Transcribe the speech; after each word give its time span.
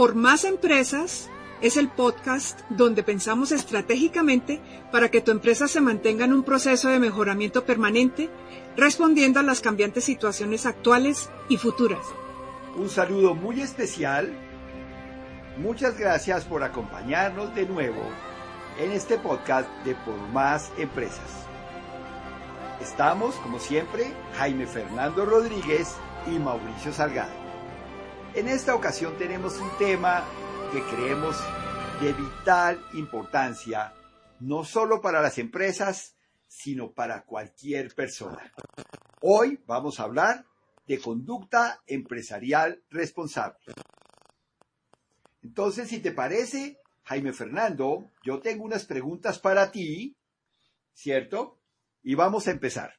Por 0.00 0.14
Más 0.14 0.44
Empresas 0.44 1.28
es 1.60 1.76
el 1.76 1.90
podcast 1.90 2.60
donde 2.70 3.02
pensamos 3.02 3.52
estratégicamente 3.52 4.58
para 4.90 5.10
que 5.10 5.20
tu 5.20 5.30
empresa 5.30 5.68
se 5.68 5.82
mantenga 5.82 6.24
en 6.24 6.32
un 6.32 6.42
proceso 6.42 6.88
de 6.88 6.98
mejoramiento 6.98 7.66
permanente, 7.66 8.30
respondiendo 8.78 9.40
a 9.40 9.42
las 9.42 9.60
cambiantes 9.60 10.04
situaciones 10.04 10.64
actuales 10.64 11.28
y 11.50 11.58
futuras. 11.58 12.00
Un 12.76 12.88
saludo 12.88 13.34
muy 13.34 13.60
especial. 13.60 14.32
Muchas 15.58 15.98
gracias 15.98 16.46
por 16.46 16.62
acompañarnos 16.62 17.54
de 17.54 17.66
nuevo 17.66 18.00
en 18.78 18.92
este 18.92 19.18
podcast 19.18 19.68
de 19.84 19.94
Por 19.96 20.16
Más 20.32 20.72
Empresas. 20.78 21.44
Estamos, 22.80 23.34
como 23.34 23.58
siempre, 23.58 24.14
Jaime 24.38 24.66
Fernando 24.66 25.26
Rodríguez 25.26 25.94
y 26.26 26.38
Mauricio 26.38 26.90
Salgado. 26.90 27.39
En 28.32 28.46
esta 28.46 28.76
ocasión 28.76 29.18
tenemos 29.18 29.58
un 29.58 29.76
tema 29.76 30.24
que 30.72 30.80
creemos 30.84 31.36
de 32.00 32.12
vital 32.12 32.80
importancia, 32.92 33.92
no 34.38 34.64
solo 34.64 35.00
para 35.00 35.20
las 35.20 35.38
empresas, 35.38 36.16
sino 36.46 36.92
para 36.92 37.24
cualquier 37.24 37.92
persona. 37.92 38.52
Hoy 39.20 39.60
vamos 39.66 39.98
a 39.98 40.04
hablar 40.04 40.46
de 40.86 41.00
conducta 41.00 41.82
empresarial 41.88 42.84
responsable. 42.88 43.58
Entonces, 45.42 45.88
si 45.88 45.98
te 45.98 46.12
parece, 46.12 46.78
Jaime 47.02 47.32
Fernando, 47.32 48.12
yo 48.22 48.38
tengo 48.38 48.62
unas 48.62 48.84
preguntas 48.84 49.40
para 49.40 49.72
ti, 49.72 50.16
¿cierto? 50.94 51.58
Y 52.04 52.14
vamos 52.14 52.46
a 52.46 52.52
empezar. 52.52 52.94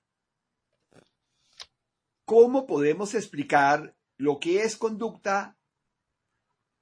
¿Cómo 2.25 2.67
podemos 2.67 3.15
explicar 3.15 3.95
lo 4.21 4.37
que 4.39 4.61
es 4.61 4.77
conducta 4.77 5.57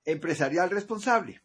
empresarial 0.03 0.69
responsable? 0.69 1.41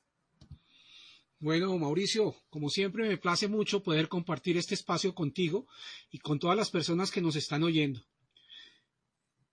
Bueno, 1.39 1.79
Mauricio, 1.79 2.35
como 2.51 2.69
siempre 2.69 3.09
me 3.09 3.17
place 3.17 3.47
mucho 3.47 3.81
poder 3.81 4.09
compartir 4.09 4.57
este 4.57 4.75
espacio 4.75 5.15
contigo 5.15 5.69
y 6.11 6.19
con 6.19 6.41
todas 6.41 6.57
las 6.57 6.71
personas 6.71 7.13
que 7.13 7.21
nos 7.21 7.37
están 7.37 7.63
oyendo. 7.63 8.05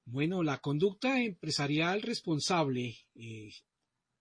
Bueno, 0.05 0.41
la 0.41 0.57
conducta 0.57 1.21
empresarial 1.21 2.01
responsable, 2.01 2.97
eh, 3.13 3.53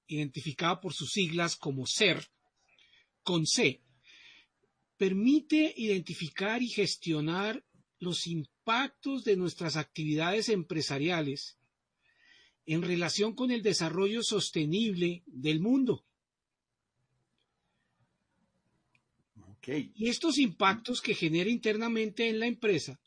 identificada 0.06 0.78
por 0.78 0.92
sus 0.92 1.12
siglas 1.12 1.56
como 1.56 1.86
SER, 1.86 2.22
con 3.22 3.46
C, 3.46 3.80
permite 4.98 5.72
identificar 5.74 6.60
y 6.60 6.68
gestionar 6.68 7.64
los 7.98 8.26
impactos 8.26 9.24
de 9.24 9.38
nuestras 9.38 9.76
actividades 9.76 10.50
empresariales 10.50 11.56
en 12.72 12.82
relación 12.82 13.34
con 13.34 13.50
el 13.50 13.62
desarrollo 13.62 14.22
sostenible 14.22 15.24
del 15.26 15.58
mundo. 15.58 16.04
Y 19.66 20.08
estos 20.08 20.38
impactos 20.38 21.00
que 21.00 21.16
genera 21.16 21.50
internamente 21.50 22.28
en 22.28 22.38
la 22.38 22.46
empresa, 22.46 23.00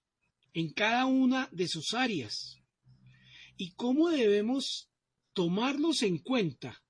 en 0.53 0.73
cada 0.73 1.05
una 1.05 1.47
de 1.53 1.69
sus 1.69 1.93
áreas, 1.93 2.57
y 3.55 3.71
cómo 3.71 4.09
debemos 4.09 4.89
tomarlos 5.31 6.03
en 6.03 6.17
cuenta 6.17 6.83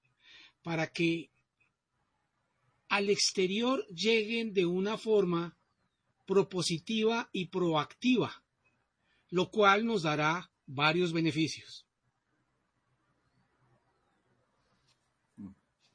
para 0.63 0.87
que 0.87 1.30
al 2.89 3.11
exterior 3.11 3.85
lleguen 3.89 4.52
de 4.52 4.65
una 4.65 4.97
forma 4.97 5.59
propositiva 6.25 7.30
y 7.31 7.49
proactiva, 7.49 8.43
lo 9.30 9.52
cual 9.52 9.85
nos 9.85 10.02
dará 10.02 10.52
varios 10.65 11.13
beneficios. 11.13 11.85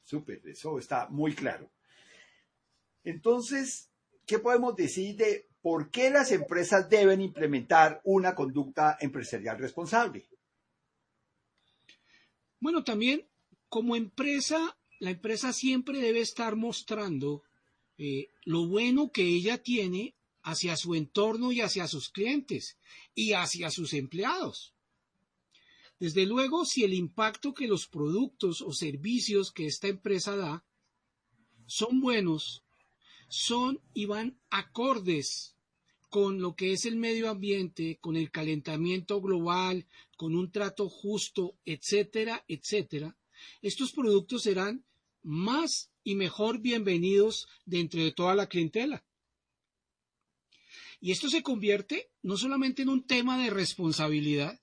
Súper, 0.08 0.40
eso 0.46 0.78
está 0.78 1.06
muy 1.10 1.34
claro. 1.34 1.70
Entonces, 3.04 3.90
¿qué 4.24 4.38
podemos 4.38 4.74
decir 4.74 5.16
de 5.16 5.48
por 5.60 5.90
qué 5.90 6.08
las 6.08 6.32
empresas 6.32 6.88
deben 6.88 7.20
implementar 7.20 8.00
una 8.04 8.34
conducta 8.34 8.96
empresarial 9.02 9.58
responsable? 9.58 10.26
Bueno, 12.58 12.84
también 12.84 13.28
como 13.68 13.96
empresa 13.96 14.78
la 14.98 15.10
empresa 15.10 15.52
siempre 15.52 16.00
debe 16.00 16.20
estar 16.20 16.56
mostrando 16.56 17.42
eh, 17.98 18.30
lo 18.44 18.66
bueno 18.66 19.12
que 19.12 19.24
ella 19.24 19.62
tiene 19.62 20.14
hacia 20.42 20.74
su 20.78 20.94
entorno 20.94 21.52
y 21.52 21.60
hacia 21.60 21.86
sus 21.86 22.08
clientes 22.08 22.78
y 23.14 23.34
hacia 23.34 23.70
sus 23.70 23.92
empleados. 23.92 24.74
Desde 25.98 26.26
luego, 26.26 26.64
si 26.64 26.84
el 26.84 26.94
impacto 26.94 27.54
que 27.54 27.66
los 27.66 27.88
productos 27.88 28.62
o 28.62 28.72
servicios 28.72 29.50
que 29.50 29.66
esta 29.66 29.88
empresa 29.88 30.36
da 30.36 30.64
son 31.66 32.00
buenos, 32.00 32.62
son 33.28 33.80
y 33.92 34.06
van 34.06 34.38
acordes 34.48 35.56
con 36.08 36.40
lo 36.40 36.54
que 36.54 36.72
es 36.72 36.84
el 36.84 36.96
medio 36.96 37.28
ambiente, 37.28 37.98
con 38.00 38.16
el 38.16 38.30
calentamiento 38.30 39.20
global, 39.20 39.86
con 40.16 40.34
un 40.34 40.50
trato 40.50 40.88
justo, 40.88 41.58
etcétera, 41.64 42.44
etcétera, 42.48 43.18
estos 43.60 43.92
productos 43.92 44.42
serán 44.42 44.84
más 45.22 45.90
y 46.02 46.14
mejor 46.14 46.60
bienvenidos 46.60 47.48
dentro 47.66 48.02
de 48.02 48.12
toda 48.12 48.34
la 48.34 48.48
clientela. 48.48 49.04
Y 51.00 51.12
esto 51.12 51.28
se 51.28 51.42
convierte 51.42 52.10
no 52.22 52.36
solamente 52.36 52.82
en 52.82 52.88
un 52.88 53.06
tema 53.06 53.36
de 53.42 53.50
responsabilidad 53.50 54.60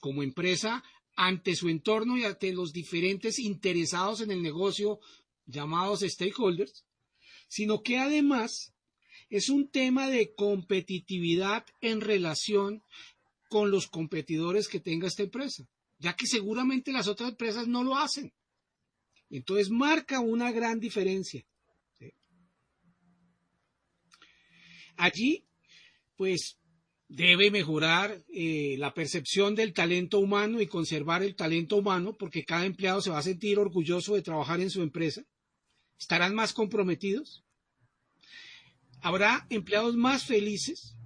como 0.00 0.22
empresa 0.22 0.82
ante 1.16 1.56
su 1.56 1.68
entorno 1.68 2.16
y 2.16 2.24
ante 2.24 2.52
los 2.52 2.72
diferentes 2.72 3.38
interesados 3.38 4.20
en 4.20 4.30
el 4.30 4.42
negocio 4.42 5.00
llamados 5.46 6.00
stakeholders, 6.00 6.84
sino 7.48 7.82
que 7.82 7.98
además 7.98 8.74
es 9.30 9.48
un 9.48 9.68
tema 9.68 10.08
de 10.08 10.34
competitividad 10.34 11.66
en 11.80 12.00
relación 12.00 12.82
con 13.48 13.70
los 13.70 13.86
competidores 13.86 14.68
que 14.68 14.80
tenga 14.80 15.08
esta 15.08 15.22
empresa 15.22 15.68
ya 15.98 16.14
que 16.14 16.26
seguramente 16.26 16.92
las 16.92 17.08
otras 17.08 17.30
empresas 17.30 17.66
no 17.66 17.82
lo 17.82 17.96
hacen. 17.96 18.32
Entonces 19.30 19.68
marca 19.68 20.20
una 20.20 20.52
gran 20.52 20.80
diferencia. 20.80 21.44
Allí, 24.96 25.44
pues, 26.16 26.58
debe 27.08 27.50
mejorar 27.50 28.22
eh, 28.28 28.76
la 28.78 28.92
percepción 28.92 29.54
del 29.54 29.72
talento 29.72 30.18
humano 30.18 30.60
y 30.60 30.66
conservar 30.66 31.22
el 31.22 31.34
talento 31.34 31.76
humano, 31.76 32.16
porque 32.16 32.44
cada 32.44 32.66
empleado 32.66 33.00
se 33.00 33.10
va 33.10 33.18
a 33.18 33.22
sentir 33.22 33.58
orgulloso 33.58 34.14
de 34.14 34.22
trabajar 34.22 34.60
en 34.60 34.70
su 34.70 34.82
empresa. 34.82 35.22
Estarán 35.98 36.34
más 36.34 36.52
comprometidos. 36.52 37.44
Habrá 39.00 39.46
empleados 39.48 39.96
más 39.96 40.24
felices. 40.24 40.96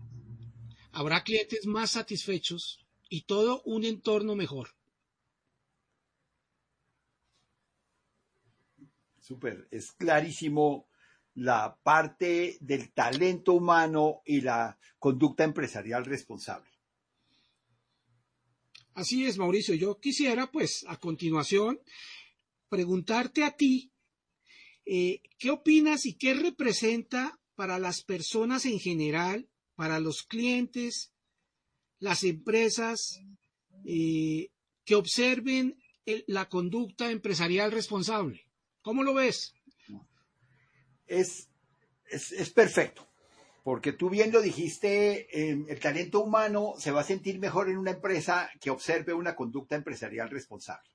Habrá 0.91 1.23
clientes 1.23 1.67
más 1.67 1.93
satisfechos 1.93 2.85
y 3.09 3.23
todo 3.23 3.63
un 3.65 3.85
entorno 3.85 4.35
mejor. 4.35 4.71
Súper, 9.21 9.69
es 9.71 9.93
clarísimo 9.93 10.89
la 11.35 11.79
parte 11.83 12.59
del 12.61 12.93
talento 12.93 13.55
humano 13.55 14.23
y 14.25 14.43
la 14.43 14.79
conducta 14.99 15.45
empresarial 15.45 16.05
responsable. 16.05 16.71
Así 18.95 19.25
es, 19.25 19.39
Mauricio. 19.39 19.75
Yo 19.75 19.99
quisiera, 19.99 20.51
pues, 20.51 20.85
a 20.87 20.99
continuación, 20.99 21.81
preguntarte 22.69 23.43
a 23.45 23.53
ti, 23.53 23.91
eh, 24.85 25.23
¿qué 25.39 25.51
opinas 25.51 26.05
y 26.05 26.15
qué 26.15 26.35
representa 26.35 27.41
para 27.55 27.79
las 27.79 28.03
personas 28.03 28.67
en 28.67 28.79
general, 28.79 29.49
para 29.75 29.99
los 29.99 30.23
clientes, 30.23 31.13
las 31.99 32.25
empresas, 32.25 33.21
eh, 33.87 34.51
que 34.85 34.95
observen 34.95 35.79
la 36.27 36.49
conducta 36.49 37.11
empresarial 37.11 37.73
responsable? 37.73 38.47
¿Cómo 38.83 39.05
lo 39.05 39.15
ves? 39.15 39.55
Es, 41.07 41.51
es, 42.11 42.51
perfecto, 42.51 43.09
porque 43.63 43.93
tú 43.93 44.11
bien 44.11 44.33
lo 44.33 44.41
dijiste, 44.41 45.51
em, 45.51 45.67
el 45.69 45.81
talento 45.81 46.21
humano 46.21 46.75
se 46.79 46.91
va 46.91 47.01
a 47.01 47.05
sentir 47.05 47.39
mejor 47.39 47.69
en 47.69 47.79
una 47.79 47.93
empresa 47.93 48.51
que 48.61 48.71
observe 48.71 49.13
una 49.15 49.35
conducta 49.35 49.77
empresarial 49.77 50.31
responsable. 50.31 50.89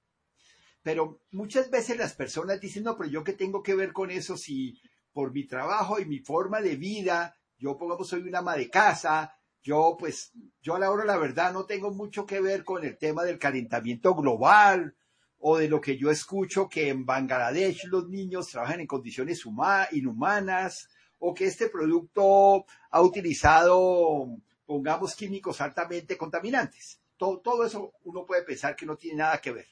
Pero 0.84 1.22
muchas 1.32 1.70
veces 1.70 1.98
las 1.98 2.14
personas 2.14 2.60
dicen, 2.60 2.84
no, 2.84 2.98
pero 2.98 3.10
yo 3.10 3.24
qué 3.24 3.34
tengo 3.34 3.62
que 3.62 3.76
ver 3.76 3.94
con 3.94 4.12
eso 4.12 4.38
si 4.38 4.80
por 5.12 5.34
mi 5.34 5.46
trabajo 5.46 6.00
y 6.00 6.06
mi 6.06 6.20
forma 6.20 6.62
de 6.62 6.76
vida, 6.76 7.36
yo 7.58 7.78
pongamos 7.78 8.08
soy 8.08 8.22
una 8.22 8.40
ama 8.40 8.56
de 8.56 8.70
casa, 8.70 9.34
yo 9.62 9.98
pues, 10.00 10.32
yo 10.62 10.76
a 10.76 10.80
la 10.80 10.92
hora 10.92 11.06
la 11.06 11.18
verdad 11.18 11.52
no 11.52 11.66
tengo 11.66 11.92
mucho 11.92 12.26
que 12.26 12.40
ver 12.40 12.64
con 12.64 12.86
el 12.86 12.98
tema 12.98 13.24
del 13.24 13.40
calentamiento 13.40 14.16
global 14.16 14.96
o 15.40 15.58
de 15.58 15.70
lo 15.70 15.80
que 15.80 15.98
yo 15.98 16.10
escucho 16.10 16.68
que 16.68 16.90
en 16.90 17.06
Bangladesh 17.06 17.86
los 17.86 18.10
niños 18.10 18.48
trabajan 18.48 18.80
en 18.80 18.88
condiciones 18.88 19.44
inhumanas, 19.92 20.90
o 21.20 21.34
que 21.34 21.46
este 21.46 21.70
producto 21.70 22.66
ha 22.92 23.02
utilizado, 23.02 24.28
pongamos, 24.66 25.16
químicos 25.16 25.62
altamente 25.62 26.18
contaminantes. 26.18 27.00
Todo, 27.18 27.40
todo 27.40 27.66
eso 27.66 27.94
uno 28.04 28.26
puede 28.26 28.44
pensar 28.44 28.76
que 28.76 28.86
no 28.86 28.96
tiene 28.96 29.18
nada 29.18 29.42
que 29.42 29.52
ver. 29.52 29.68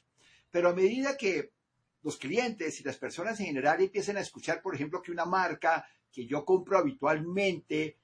Pero 0.50 0.68
a 0.68 0.74
medida 0.74 1.16
que 1.16 1.52
los 2.02 2.16
clientes 2.16 2.80
y 2.80 2.84
las 2.84 2.96
personas 2.96 3.38
en 3.40 3.46
general 3.46 3.80
empiezan 3.80 4.16
a 4.16 4.20
escuchar, 4.20 4.62
por 4.62 4.74
ejemplo, 4.74 5.02
que 5.02 5.12
una 5.12 5.24
marca 5.24 5.86
que 6.12 6.26
yo 6.26 6.44
compro 6.44 6.78
habitualmente 6.78 7.98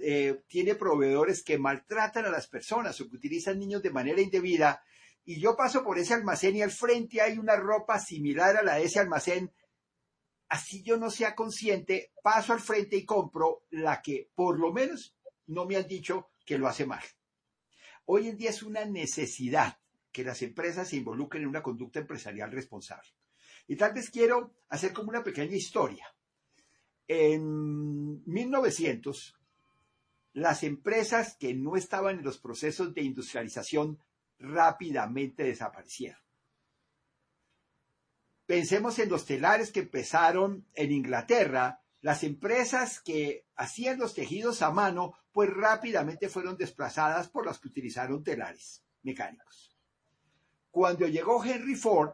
eh, 0.00 0.42
tiene 0.46 0.74
proveedores 0.74 1.42
que 1.42 1.58
maltratan 1.58 2.26
a 2.26 2.30
las 2.30 2.46
personas 2.46 3.00
o 3.00 3.08
que 3.08 3.16
utilizan 3.16 3.58
niños 3.58 3.82
de 3.82 3.90
manera 3.90 4.20
indebida, 4.20 4.82
y 5.24 5.40
yo 5.40 5.56
paso 5.56 5.82
por 5.82 5.98
ese 5.98 6.14
almacén 6.14 6.56
y 6.56 6.62
al 6.62 6.70
frente 6.70 7.20
hay 7.20 7.38
una 7.38 7.56
ropa 7.56 7.98
similar 7.98 8.56
a 8.56 8.62
la 8.62 8.74
de 8.76 8.84
ese 8.84 9.00
almacén, 9.00 9.52
así 10.48 10.82
yo 10.82 10.96
no 10.96 11.10
sea 11.10 11.34
consciente, 11.34 12.12
paso 12.22 12.52
al 12.52 12.60
frente 12.60 12.96
y 12.96 13.04
compro 13.04 13.64
la 13.70 14.02
que 14.02 14.30
por 14.34 14.58
lo 14.58 14.72
menos 14.72 15.14
no 15.46 15.64
me 15.66 15.76
han 15.76 15.88
dicho 15.88 16.28
que 16.44 16.58
lo 16.58 16.68
hace 16.68 16.86
mal. 16.86 17.02
Hoy 18.06 18.28
en 18.28 18.36
día 18.36 18.50
es 18.50 18.62
una 18.62 18.84
necesidad 18.84 19.78
que 20.12 20.24
las 20.24 20.42
empresas 20.42 20.88
se 20.88 20.96
involucren 20.96 21.42
en 21.42 21.48
una 21.48 21.62
conducta 21.62 22.00
empresarial 22.00 22.52
responsable. 22.52 23.08
Y 23.66 23.76
tal 23.76 23.94
vez 23.94 24.10
quiero 24.10 24.52
hacer 24.68 24.92
como 24.92 25.08
una 25.08 25.24
pequeña 25.24 25.56
historia. 25.56 26.06
En 27.08 28.22
1900, 28.30 29.38
las 30.34 30.62
empresas 30.62 31.36
que 31.36 31.54
no 31.54 31.76
estaban 31.76 32.18
en 32.18 32.24
los 32.24 32.38
procesos 32.38 32.94
de 32.94 33.02
industrialización 33.02 33.98
rápidamente 34.38 35.44
desaparecieron. 35.44 36.20
Pensemos 38.46 38.98
en 38.98 39.08
los 39.08 39.24
telares 39.24 39.72
que 39.72 39.80
empezaron 39.80 40.66
en 40.74 40.92
Inglaterra. 40.92 41.80
Las 42.02 42.22
empresas 42.22 43.00
que 43.00 43.46
hacían 43.56 43.98
los 43.98 44.14
tejidos 44.14 44.60
a 44.60 44.70
mano, 44.70 45.14
pues 45.32 45.50
rápidamente 45.50 46.28
fueron 46.28 46.56
desplazadas 46.56 47.28
por 47.28 47.46
las 47.46 47.58
que 47.58 47.68
utilizaron 47.68 48.22
telares 48.22 48.84
mecánicos. 49.02 49.74
Cuando 50.70 51.06
llegó 51.06 51.42
Henry 51.42 51.74
Ford, 51.74 52.12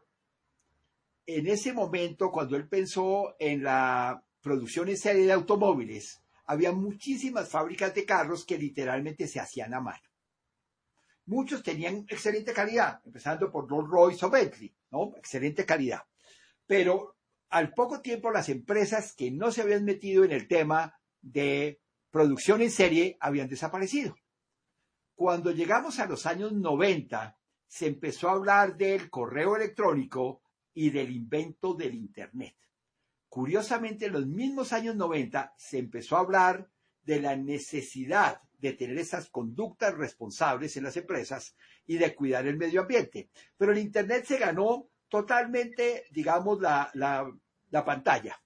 en 1.26 1.46
ese 1.46 1.72
momento, 1.72 2.30
cuando 2.30 2.56
él 2.56 2.68
pensó 2.68 3.34
en 3.38 3.64
la 3.64 4.24
producción 4.40 4.88
en 4.88 4.98
serie 4.98 5.26
de 5.26 5.32
automóviles, 5.32 6.20
había 6.46 6.72
muchísimas 6.72 7.48
fábricas 7.48 7.94
de 7.94 8.04
carros 8.04 8.44
que 8.44 8.58
literalmente 8.58 9.28
se 9.28 9.40
hacían 9.40 9.74
a 9.74 9.80
mano. 9.80 10.09
Muchos 11.30 11.62
tenían 11.62 12.06
excelente 12.08 12.52
calidad, 12.52 13.00
empezando 13.06 13.52
por 13.52 13.68
Rolls 13.68 13.88
Royce 13.88 14.26
o 14.26 14.30
Bentley, 14.30 14.74
¿no? 14.90 15.12
Excelente 15.16 15.64
calidad. 15.64 16.02
Pero 16.66 17.18
al 17.50 17.72
poco 17.72 18.00
tiempo 18.00 18.32
las 18.32 18.48
empresas 18.48 19.14
que 19.14 19.30
no 19.30 19.52
se 19.52 19.62
habían 19.62 19.84
metido 19.84 20.24
en 20.24 20.32
el 20.32 20.48
tema 20.48 20.98
de 21.20 21.80
producción 22.10 22.62
en 22.62 22.72
serie 22.72 23.16
habían 23.20 23.48
desaparecido. 23.48 24.16
Cuando 25.14 25.52
llegamos 25.52 26.00
a 26.00 26.06
los 26.06 26.26
años 26.26 26.52
90, 26.52 27.38
se 27.64 27.86
empezó 27.86 28.28
a 28.28 28.32
hablar 28.32 28.76
del 28.76 29.08
correo 29.08 29.54
electrónico 29.54 30.42
y 30.74 30.90
del 30.90 31.12
invento 31.12 31.74
del 31.74 31.94
Internet. 31.94 32.56
Curiosamente, 33.28 34.06
en 34.06 34.14
los 34.14 34.26
mismos 34.26 34.72
años 34.72 34.96
90 34.96 35.54
se 35.56 35.78
empezó 35.78 36.16
a 36.16 36.20
hablar 36.22 36.68
de 37.02 37.20
la 37.20 37.36
necesidad 37.36 38.40
de 38.58 38.74
tener 38.74 38.98
esas 38.98 39.30
conductas 39.30 39.94
responsables 39.94 40.76
en 40.76 40.84
las 40.84 40.96
empresas 40.96 41.54
y 41.86 41.98
de 41.98 42.14
cuidar 42.14 42.46
el 42.46 42.56
medio 42.56 42.82
ambiente. 42.82 43.30
Pero 43.56 43.72
el 43.72 43.78
Internet 43.78 44.26
se 44.26 44.38
ganó 44.38 44.88
totalmente, 45.08 46.04
digamos, 46.10 46.60
la, 46.60 46.90
la 46.94 47.84
pantalla. 47.84 48.40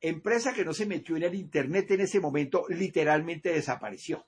Empresa 0.00 0.52
que 0.52 0.64
no 0.64 0.74
se 0.74 0.86
metió 0.86 1.16
en 1.16 1.24
el 1.24 1.34
Internet 1.34 1.90
en 1.92 2.02
ese 2.02 2.20
momento 2.20 2.66
literalmente 2.68 3.52
desapareció. 3.52 4.26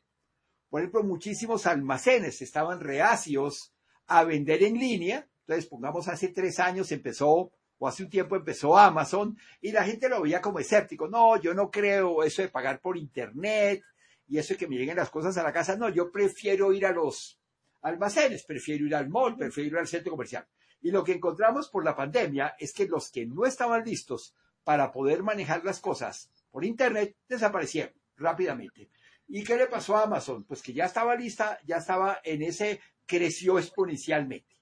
Por 0.69 0.81
ejemplo, 0.81 1.03
muchísimos 1.03 1.67
almacenes 1.67 2.41
estaban 2.43 2.81
reacios 2.81 3.75
a 4.07 4.25
vender 4.25 4.63
en 4.63 4.75
línea. 4.75 5.29
Entonces, 5.41 5.67
pongamos, 5.67 6.09
hace 6.09 6.29
tres 6.29 6.61
años 6.61 6.93
empezó 6.93 7.53
o 7.81 7.89
hace 7.89 8.05
un 8.05 8.11
tiempo 8.11 8.37
empezó 8.37 8.77
Amazon 8.77 9.37
y 9.63 9.73
la 9.73 9.85
gente 9.85 10.09
lo 10.09 10.21
veía 10.21 10.43
como 10.43 10.59
escéptico. 10.59 11.09
No, 11.09 11.41
yo 11.41 11.55
no 11.55 11.71
creo 11.71 12.23
eso 12.23 12.43
de 12.43 12.49
pagar 12.49 12.79
por 12.79 12.99
internet 12.99 13.83
y 14.29 14.37
eso 14.37 14.53
de 14.53 14.59
que 14.59 14.69
me 14.69 14.77
lleguen 14.77 14.97
las 14.97 15.09
cosas 15.09 15.37
a 15.39 15.43
la 15.43 15.53
casa. 15.53 15.77
No, 15.77 15.89
yo 15.89 16.13
prefiero 16.13 16.75
ir 16.75 16.85
a 16.85 16.93
los 16.93 17.41
almacenes, 17.81 18.45
prefiero 18.45 18.85
ir 18.85 18.95
al 18.95 19.09
mall, 19.09 19.35
prefiero 19.35 19.71
ir 19.71 19.79
al 19.79 19.89
centro 19.89 20.13
comercial. 20.13 20.47
Y 20.83 20.91
lo 20.91 21.03
que 21.03 21.15
encontramos 21.15 21.71
por 21.71 21.83
la 21.83 21.97
pandemia 21.97 22.55
es 22.59 22.75
que 22.75 22.87
los 22.87 23.11
que 23.11 23.25
no 23.25 23.47
estaban 23.47 23.83
listos 23.83 24.35
para 24.63 24.93
poder 24.93 25.23
manejar 25.23 25.65
las 25.65 25.81
cosas 25.81 26.31
por 26.51 26.67
internet 26.67 27.17
desaparecieron 27.27 27.95
rápidamente. 28.19 28.91
¿Y 29.27 29.43
qué 29.43 29.57
le 29.57 29.69
pasó 29.69 29.97
a 29.97 30.03
Amazon? 30.03 30.45
Pues 30.45 30.61
que 30.61 30.75
ya 30.75 30.85
estaba 30.85 31.17
lista, 31.17 31.59
ya 31.65 31.77
estaba 31.77 32.21
en 32.25 32.43
ese, 32.43 32.81
creció 33.07 33.59
exponencialmente. 33.59 34.61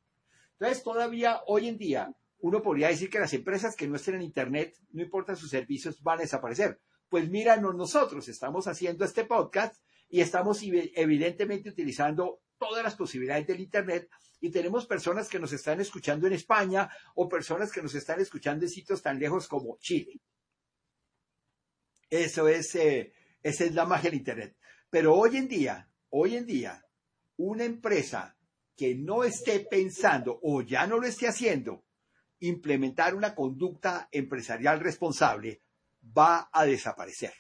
Entonces, 0.52 0.84
todavía 0.84 1.40
hoy 1.46 1.66
en 1.68 1.78
día, 1.78 2.12
uno 2.40 2.62
podría 2.62 2.88
decir 2.88 3.11
que 3.11 3.19
las 3.19 3.32
empresas 3.35 3.75
que 3.75 3.88
no 3.88 3.96
estén 3.96 4.17
en 4.17 4.23
Internet, 4.23 4.76
no 4.90 5.02
importa 5.02 5.35
sus 5.35 5.50
servicios, 5.50 6.00
van 6.02 6.19
a 6.19 6.23
desaparecer. 6.23 6.81
Pues 7.08 7.29
míranos 7.29 7.75
nosotros, 7.75 8.29
estamos 8.29 8.69
haciendo 8.69 9.05
este 9.05 9.25
podcast 9.25 9.82
y 10.08 10.20
estamos 10.20 10.61
evidentemente 10.62 11.70
utilizando 11.70 12.43
todas 12.58 12.85
las 12.85 12.94
posibilidades 12.94 13.46
del 13.46 13.61
Internet 13.61 14.08
y 14.40 14.50
tenemos 14.50 14.87
personas 14.87 15.29
que 15.29 15.40
nos 15.40 15.52
están 15.52 15.81
escuchando 15.81 16.26
en 16.26 16.32
España 16.35 16.88
o 17.14 17.29
personas 17.29 17.73
que 17.73 17.82
nos 17.82 17.94
están 17.94 18.20
escuchando 18.20 18.64
en 18.64 18.70
sitios 18.70 19.02
tan 19.02 19.19
lejos 19.19 19.49
como 19.49 19.76
Chile. 19.79 20.20
Eso 22.08 22.49
es, 22.49 22.75
eh, 22.76 23.12
esa 23.43 23.64
es 23.64 23.75
la 23.75 23.85
magia 23.85 24.11
del 24.11 24.20
Internet. 24.20 24.56
Pero 24.90 25.14
hoy 25.14 25.37
en 25.37 25.49
día, 25.49 25.90
hoy 26.11 26.37
en 26.37 26.46
día, 26.46 26.85
una 27.37 27.64
empresa 27.64 28.37
que 28.76 28.94
no 28.94 29.25
esté 29.25 29.61
pensando 29.61 30.38
o 30.43 30.62
ya 30.62 30.87
no 30.87 30.99
lo 30.99 31.06
esté 31.06 31.26
haciendo 31.26 31.85
implementar 32.40 33.14
una 33.14 33.35
conducta 33.35 34.08
empresarial 34.12 34.81
responsable 34.81 35.62
va 36.17 36.49
a 36.52 36.64
desaparecer. 36.64 37.32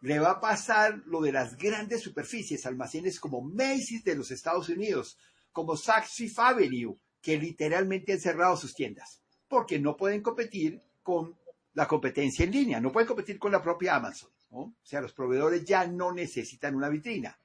Le 0.00 0.18
va 0.18 0.32
a 0.32 0.40
pasar 0.40 1.02
lo 1.06 1.20
de 1.20 1.32
las 1.32 1.56
grandes 1.56 2.02
superficies, 2.02 2.66
almacenes 2.66 3.20
como 3.20 3.40
Macy's 3.40 4.02
de 4.04 4.16
los 4.16 4.30
Estados 4.30 4.68
Unidos, 4.68 5.16
como 5.52 5.76
Saks 5.76 6.14
Fifth 6.14 6.38
Avenue, 6.38 6.98
que 7.20 7.38
literalmente 7.38 8.12
han 8.12 8.20
cerrado 8.20 8.56
sus 8.56 8.74
tiendas, 8.74 9.22
porque 9.46 9.78
no 9.78 9.96
pueden 9.96 10.22
competir 10.22 10.82
con 11.02 11.38
la 11.74 11.86
competencia 11.86 12.44
en 12.44 12.50
línea, 12.50 12.80
no 12.80 12.90
pueden 12.90 13.06
competir 13.06 13.38
con 13.38 13.52
la 13.52 13.62
propia 13.62 13.94
Amazon. 13.94 14.30
O 14.50 14.74
sea, 14.82 15.00
los 15.00 15.14
proveedores 15.14 15.64
ya 15.64 15.86
no 15.86 16.12
necesitan 16.12 16.74
una 16.74 16.88
vitrina. 16.88 17.38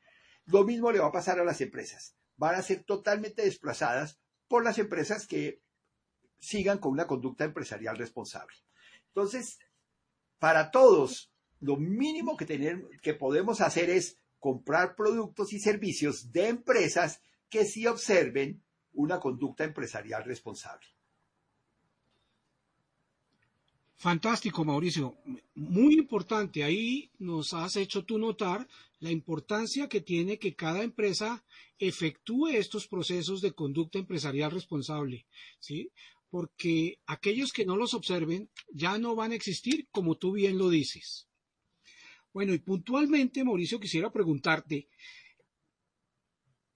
Lo 0.45 0.63
mismo 0.63 0.91
le 0.91 0.99
va 0.99 1.07
a 1.07 1.11
pasar 1.11 1.39
a 1.39 1.45
las 1.45 1.61
empresas. 1.61 2.15
Van 2.35 2.55
a 2.55 2.61
ser 2.61 2.83
totalmente 2.83 3.43
desplazadas 3.43 4.19
por 4.47 4.63
las 4.63 4.77
empresas 4.77 5.25
que 5.25 5.61
sigan 6.39 6.79
con 6.79 6.91
una 6.91 7.07
conducta 7.07 7.43
empresarial 7.43 7.97
responsable. 7.97 8.55
Entonces, 9.07 9.59
para 10.39 10.71
todos, 10.71 11.31
lo 11.59 11.77
mínimo 11.77 12.37
que, 12.37 12.45
tener, 12.45 12.87
que 13.01 13.13
podemos 13.13 13.61
hacer 13.61 13.89
es 13.89 14.19
comprar 14.39 14.95
productos 14.95 15.53
y 15.53 15.59
servicios 15.59 16.31
de 16.31 16.49
empresas 16.49 17.21
que 17.49 17.65
sí 17.65 17.87
observen 17.87 18.61
una 18.93 19.19
conducta 19.19 19.63
empresarial 19.63 20.23
responsable. 20.23 20.87
Fantástico, 23.95 24.63
Mauricio. 24.63 25.17
Muy 25.55 25.95
importante. 25.95 26.63
Ahí 26.63 27.09
nos 27.17 27.53
has 27.53 27.75
hecho 27.77 28.05
tú 28.05 28.19
notar 28.19 28.67
la 28.99 29.09
importancia 29.09 29.89
que 29.89 30.01
tiene 30.01 30.37
que 30.37 30.55
cada 30.55 30.83
empresa 30.83 31.43
efectúe 31.79 32.49
estos 32.49 32.87
procesos 32.87 33.41
de 33.41 33.53
conducta 33.53 33.97
empresarial 33.97 34.51
responsable. 34.51 35.25
¿sí? 35.59 35.91
Porque 36.29 36.99
aquellos 37.05 37.51
que 37.51 37.65
no 37.65 37.77
los 37.77 37.93
observen 37.93 38.49
ya 38.69 38.97
no 38.97 39.15
van 39.15 39.31
a 39.31 39.35
existir, 39.35 39.87
como 39.91 40.15
tú 40.15 40.33
bien 40.33 40.57
lo 40.57 40.69
dices. 40.69 41.27
Bueno, 42.33 42.53
y 42.53 42.59
puntualmente, 42.59 43.43
Mauricio, 43.43 43.79
quisiera 43.79 44.11
preguntarte, 44.11 44.89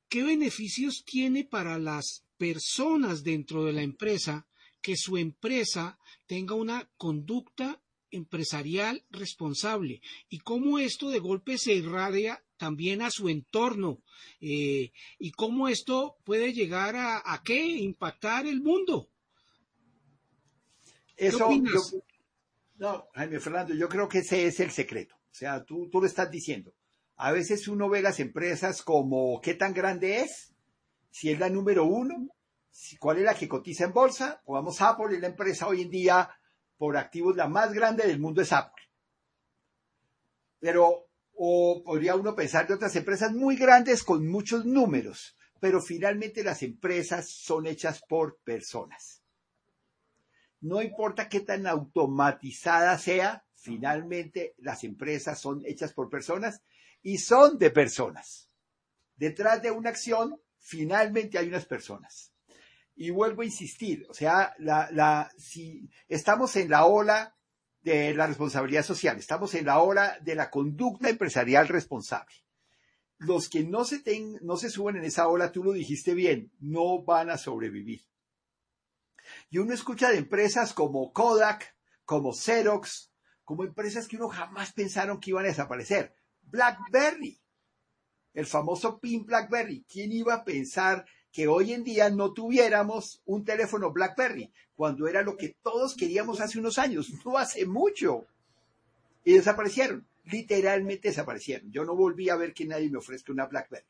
¿qué 0.07 0.23
beneficios 0.23 1.03
tiene 1.05 1.43
para 1.43 1.77
las 1.77 2.25
personas 2.37 3.23
dentro 3.23 3.65
de 3.65 3.73
la 3.73 3.83
empresa 3.83 4.47
que 4.81 4.95
su 4.97 5.17
empresa 5.17 5.99
tenga 6.25 6.55
una 6.55 6.89
conducta 6.97 7.81
empresarial 8.09 9.05
responsable 9.09 10.01
y 10.29 10.39
cómo 10.39 10.79
esto 10.79 11.09
de 11.09 11.19
golpe 11.19 11.57
se 11.57 11.73
irradia 11.73 12.43
también 12.57 13.01
a 13.01 13.11
su 13.11 13.29
entorno 13.29 14.01
eh, 14.39 14.91
y 15.17 15.31
cómo 15.31 15.67
esto 15.67 16.17
puede 16.23 16.53
llegar 16.53 16.95
a, 16.95 17.21
a 17.23 17.41
qué 17.43 17.65
impactar 17.65 18.45
el 18.45 18.61
mundo. 18.61 19.09
Eso, 21.17 21.49
no, 22.81 23.09
Jaime 23.13 23.39
Fernando, 23.39 23.75
yo 23.75 23.87
creo 23.87 24.09
que 24.09 24.19
ese 24.19 24.47
es 24.47 24.59
el 24.59 24.71
secreto. 24.71 25.15
O 25.15 25.33
sea, 25.33 25.63
tú, 25.63 25.87
tú 25.91 26.01
lo 26.01 26.07
estás 26.07 26.31
diciendo. 26.31 26.73
A 27.15 27.31
veces 27.31 27.67
uno 27.67 27.89
ve 27.89 28.01
las 28.01 28.19
empresas 28.19 28.81
como 28.81 29.39
qué 29.39 29.53
tan 29.53 29.73
grande 29.73 30.21
es, 30.21 30.53
si 31.11 31.29
es 31.29 31.39
la 31.39 31.49
número 31.49 31.85
uno, 31.85 32.29
si, 32.71 32.97
cuál 32.97 33.19
es 33.19 33.23
la 33.23 33.35
que 33.35 33.47
cotiza 33.47 33.83
en 33.83 33.93
bolsa. 33.93 34.41
O 34.45 34.53
vamos, 34.53 34.81
Apple 34.81 35.13
es 35.15 35.21
la 35.21 35.27
empresa 35.27 35.67
hoy 35.67 35.83
en 35.83 35.91
día 35.91 36.31
por 36.75 36.97
activos 36.97 37.35
la 37.35 37.47
más 37.47 37.71
grande 37.71 38.07
del 38.07 38.19
mundo 38.19 38.41
es 38.41 38.51
Apple. 38.51 38.83
Pero, 40.59 41.07
o 41.35 41.83
podría 41.85 42.15
uno 42.15 42.35
pensar 42.35 42.67
de 42.67 42.73
otras 42.73 42.95
empresas 42.95 43.31
muy 43.31 43.55
grandes 43.57 44.03
con 44.03 44.27
muchos 44.27 44.65
números. 44.65 45.37
pero 45.59 45.79
finalmente 45.79 46.43
las 46.43 46.63
empresas 46.63 47.29
son 47.29 47.67
hechas 47.67 48.01
por 48.09 48.39
personas. 48.43 49.20
No 50.61 50.81
importa 50.81 51.27
qué 51.27 51.39
tan 51.39 51.65
automatizada 51.65 52.97
sea, 52.99 53.43
finalmente 53.55 54.53
las 54.59 54.83
empresas 54.83 55.39
son 55.39 55.63
hechas 55.65 55.93
por 55.93 56.09
personas 56.09 56.61
y 57.01 57.17
son 57.17 57.57
de 57.57 57.71
personas. 57.71 58.49
Detrás 59.15 59.61
de 59.61 59.71
una 59.71 59.89
acción, 59.89 60.39
finalmente 60.59 61.37
hay 61.37 61.47
unas 61.47 61.65
personas. 61.65 62.31
Y 62.95 63.09
vuelvo 63.09 63.41
a 63.41 63.45
insistir, 63.45 64.05
o 64.09 64.13
sea, 64.13 64.53
la, 64.59 65.31
si 65.37 65.89
estamos 66.07 66.55
en 66.55 66.69
la 66.69 66.85
ola 66.85 67.35
de 67.81 68.13
la 68.13 68.27
responsabilidad 68.27 68.83
social, 68.83 69.17
estamos 69.17 69.55
en 69.55 69.65
la 69.65 69.79
ola 69.79 70.19
de 70.21 70.35
la 70.35 70.51
conducta 70.51 71.09
empresarial 71.09 71.67
responsable. 71.67 72.35
Los 73.17 73.49
que 73.49 73.63
no 73.63 73.85
se, 73.85 74.03
no 74.41 74.57
se 74.57 74.69
suben 74.69 74.97
en 74.97 75.05
esa 75.05 75.27
ola, 75.27 75.51
tú 75.51 75.63
lo 75.63 75.71
dijiste 75.71 76.13
bien, 76.13 76.51
no 76.59 77.01
van 77.03 77.31
a 77.31 77.37
sobrevivir. 77.37 78.03
Y 79.51 79.59
uno 79.59 79.73
escucha 79.73 80.09
de 80.09 80.17
empresas 80.17 80.73
como 80.73 81.13
Kodak, 81.13 81.75
como 82.05 82.33
Xerox, 82.33 83.11
como 83.43 83.63
empresas 83.63 84.07
que 84.07 84.15
uno 84.15 84.29
jamás 84.29 84.73
pensaron 84.73 85.19
que 85.19 85.29
iban 85.29 85.45
a 85.45 85.49
desaparecer. 85.49 86.15
BlackBerry, 86.41 87.39
el 88.33 88.45
famoso 88.47 88.99
PIN 88.99 89.25
BlackBerry. 89.25 89.85
¿Quién 89.87 90.11
iba 90.13 90.33
a 90.33 90.43
pensar 90.43 91.05
que 91.31 91.47
hoy 91.47 91.73
en 91.73 91.83
día 91.83 92.09
no 92.09 92.33
tuviéramos 92.33 93.21
un 93.25 93.45
teléfono 93.45 93.91
BlackBerry, 93.91 94.51
cuando 94.75 95.07
era 95.07 95.21
lo 95.21 95.37
que 95.37 95.55
todos 95.61 95.95
queríamos 95.95 96.41
hace 96.41 96.59
unos 96.59 96.77
años, 96.77 97.11
no 97.25 97.37
hace 97.37 97.65
mucho. 97.65 98.25
Y 99.23 99.33
desaparecieron, 99.33 100.07
literalmente 100.25 101.09
desaparecieron. 101.09 101.71
Yo 101.71 101.85
no 101.85 101.95
volví 101.95 102.29
a 102.29 102.35
ver 102.35 102.53
que 102.53 102.65
nadie 102.65 102.89
me 102.89 102.97
ofrezca 102.97 103.31
una 103.31 103.45
BlackBerry, 103.45 103.85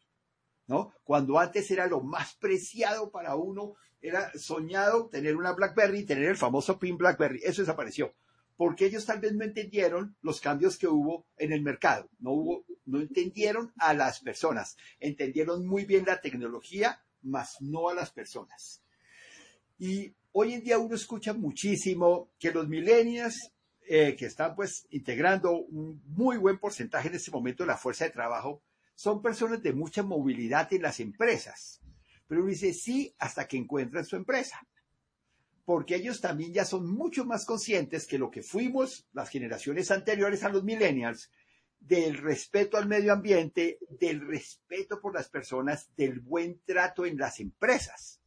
Cuando 1.03 1.39
antes 1.39 1.69
era 1.71 1.87
lo 1.87 2.01
más 2.01 2.35
preciado 2.35 3.11
para 3.11 3.35
uno, 3.35 3.75
era 4.01 4.31
soñado 4.35 5.07
tener 5.09 5.35
una 5.35 5.53
BlackBerry, 5.53 6.05
tener 6.05 6.25
el 6.25 6.37
famoso 6.37 6.79
PIN 6.79 6.97
BlackBerry, 6.97 7.41
eso 7.43 7.61
desapareció. 7.61 8.13
Porque 8.57 8.85
ellos 8.85 9.05
tal 9.05 9.19
vez 9.19 9.33
no 9.33 9.43
entendieron 9.43 10.15
los 10.21 10.39
cambios 10.39 10.77
que 10.77 10.87
hubo 10.87 11.25
en 11.37 11.51
el 11.51 11.61
mercado, 11.61 12.09
no 12.19 12.31
hubo, 12.31 12.65
no 12.85 12.99
entendieron 12.99 13.73
a 13.77 13.93
las 13.93 14.19
personas, 14.19 14.77
entendieron 14.99 15.65
muy 15.65 15.85
bien 15.85 16.05
la 16.05 16.21
tecnología, 16.21 17.03
más 17.23 17.57
no 17.61 17.89
a 17.89 17.95
las 17.95 18.11
personas. 18.11 18.83
Y 19.79 20.13
hoy 20.31 20.53
en 20.53 20.63
día 20.63 20.77
uno 20.77 20.95
escucha 20.95 21.33
muchísimo 21.33 22.29
que 22.39 22.51
los 22.51 22.67
millennials, 22.67 23.51
eh, 23.87 24.15
que 24.15 24.27
están 24.27 24.55
pues 24.55 24.85
integrando 24.91 25.53
un 25.53 26.01
muy 26.05 26.37
buen 26.37 26.59
porcentaje 26.59 27.07
en 27.07 27.15
este 27.15 27.31
momento 27.31 27.63
de 27.63 27.67
la 27.67 27.77
fuerza 27.77 28.05
de 28.05 28.11
trabajo, 28.11 28.61
son 29.01 29.19
personas 29.19 29.63
de 29.63 29.73
mucha 29.73 30.03
movilidad 30.03 30.71
en 30.71 30.83
las 30.83 30.99
empresas. 30.99 31.81
Pero 32.27 32.41
uno 32.41 32.51
dice 32.51 32.71
sí 32.71 33.15
hasta 33.17 33.47
que 33.47 33.57
encuentran 33.57 34.05
su 34.05 34.15
empresa. 34.15 34.61
Porque 35.65 35.95
ellos 35.95 36.21
también 36.21 36.53
ya 36.53 36.65
son 36.65 36.87
mucho 36.87 37.25
más 37.25 37.47
conscientes 37.47 38.05
que 38.05 38.19
lo 38.19 38.29
que 38.29 38.43
fuimos 38.43 39.07
las 39.11 39.29
generaciones 39.29 39.89
anteriores 39.89 40.43
a 40.43 40.49
los 40.49 40.63
millennials, 40.63 41.31
del 41.79 42.15
respeto 42.15 42.77
al 42.77 42.87
medio 42.87 43.11
ambiente, 43.11 43.79
del 43.89 44.21
respeto 44.21 45.01
por 45.01 45.15
las 45.15 45.29
personas, 45.29 45.89
del 45.95 46.19
buen 46.19 46.61
trato 46.63 47.03
en 47.07 47.17
las 47.17 47.39
empresas. 47.39 48.21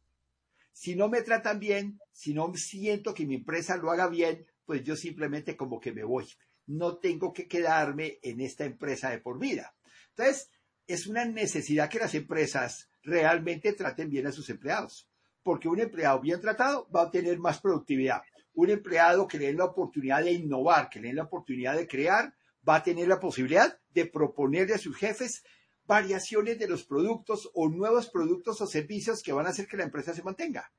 Si 0.73 0.93
no 0.93 1.07
me 1.07 1.21
tratan 1.21 1.57
bien, 1.57 2.01
si 2.11 2.33
no 2.33 2.53
siento 2.55 3.13
que 3.13 3.25
mi 3.25 3.35
empresa 3.35 3.77
lo 3.77 3.91
haga 3.91 4.09
bien, 4.09 4.45
pues 4.65 4.83
yo 4.83 4.97
simplemente 4.97 5.55
como 5.55 5.79
que 5.79 5.93
me 5.93 6.03
voy. 6.03 6.27
No 6.67 6.97
tengo 6.97 7.31
que 7.31 7.47
quedarme 7.47 8.19
en 8.21 8.41
esta 8.41 8.65
empresa 8.65 9.09
de 9.09 9.19
por 9.19 9.39
vida. 9.39 9.73
Entonces, 10.09 10.49
es 10.87 11.07
una 11.07 11.25
necesidad 11.25 11.89
que 11.89 11.99
las 11.99 12.13
empresas 12.15 12.89
realmente 13.03 13.73
traten 13.73 14.09
bien 14.09 14.27
a 14.27 14.31
sus 14.31 14.49
empleados, 14.49 15.09
porque 15.43 15.67
un 15.67 15.79
empleado 15.79 16.19
bien 16.19 16.41
tratado 16.41 16.87
va 16.95 17.03
a 17.03 17.11
tener 17.11 17.39
más 17.39 17.59
productividad. 17.59 18.21
Un 18.53 18.69
empleado 18.69 19.27
que 19.27 19.37
le 19.37 19.47
den 19.47 19.57
la 19.57 19.65
oportunidad 19.65 20.23
de 20.23 20.31
innovar, 20.31 20.89
que 20.89 20.99
le 20.99 21.07
den 21.07 21.17
la 21.17 21.23
oportunidad 21.23 21.75
de 21.75 21.87
crear, 21.87 22.33
va 22.67 22.75
a 22.77 22.83
tener 22.83 23.07
la 23.07 23.19
posibilidad 23.19 23.77
de 23.93 24.05
proponerle 24.05 24.75
a 24.75 24.79
sus 24.79 24.95
jefes 24.95 25.43
variaciones 25.85 26.57
de 26.57 26.67
los 26.67 26.83
productos 26.83 27.49
o 27.53 27.69
nuevos 27.69 28.09
productos 28.09 28.59
o 28.61 28.67
servicios 28.67 29.21
que 29.21 29.33
van 29.33 29.45
a 29.45 29.49
hacer 29.49 29.67
que 29.67 29.77
la 29.77 29.83
empresa 29.83 30.13
se 30.13 30.23
mantenga. 30.23 30.71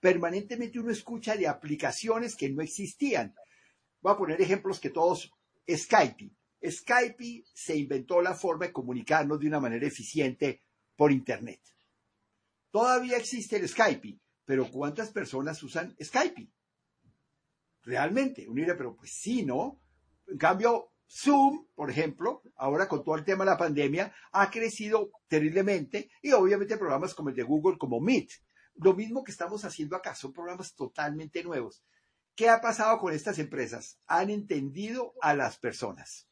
Permanentemente 0.00 0.78
uno 0.78 0.90
escucha 0.90 1.36
de 1.36 1.46
aplicaciones 1.46 2.36
que 2.36 2.48
no 2.50 2.62
existían. 2.62 3.34
Voy 4.00 4.12
a 4.12 4.16
poner 4.16 4.40
ejemplos 4.40 4.80
que 4.80 4.90
todos, 4.90 5.32
Skype. 5.68 6.30
Skype 6.64 7.44
se 7.52 7.76
inventó 7.76 8.20
la 8.20 8.34
forma 8.34 8.66
de 8.66 8.72
comunicarnos 8.72 9.38
de 9.38 9.46
una 9.46 9.60
manera 9.60 9.86
eficiente 9.86 10.62
por 10.96 11.12
Internet. 11.12 11.60
Todavía 12.70 13.16
existe 13.16 13.56
el 13.56 13.68
Skype, 13.68 14.18
pero 14.44 14.70
¿cuántas 14.70 15.10
personas 15.10 15.62
usan 15.62 15.96
Skype? 16.02 16.50
Realmente, 17.82 18.48
uno 18.48 18.64
pero 18.76 18.96
pues 18.96 19.12
sí, 19.12 19.44
¿no? 19.44 19.80
En 20.26 20.36
cambio, 20.36 20.92
Zoom, 21.10 21.66
por 21.74 21.90
ejemplo, 21.90 22.42
ahora 22.56 22.86
con 22.86 23.02
todo 23.02 23.16
el 23.16 23.24
tema 23.24 23.44
de 23.44 23.52
la 23.52 23.56
pandemia, 23.56 24.12
ha 24.32 24.50
crecido 24.50 25.10
terriblemente 25.26 26.10
y 26.20 26.32
obviamente 26.32 26.76
programas 26.76 27.14
como 27.14 27.30
el 27.30 27.34
de 27.34 27.44
Google, 27.44 27.78
como 27.78 28.00
Meet. 28.00 28.30
Lo 28.74 28.94
mismo 28.94 29.24
que 29.24 29.32
estamos 29.32 29.64
haciendo 29.64 29.96
acá, 29.96 30.14
son 30.14 30.32
programas 30.32 30.74
totalmente 30.74 31.42
nuevos. 31.42 31.82
¿Qué 32.34 32.48
ha 32.48 32.60
pasado 32.60 32.98
con 32.98 33.12
estas 33.12 33.38
empresas? 33.38 33.98
Han 34.06 34.30
entendido 34.30 35.14
a 35.22 35.34
las 35.34 35.58
personas. 35.58 36.27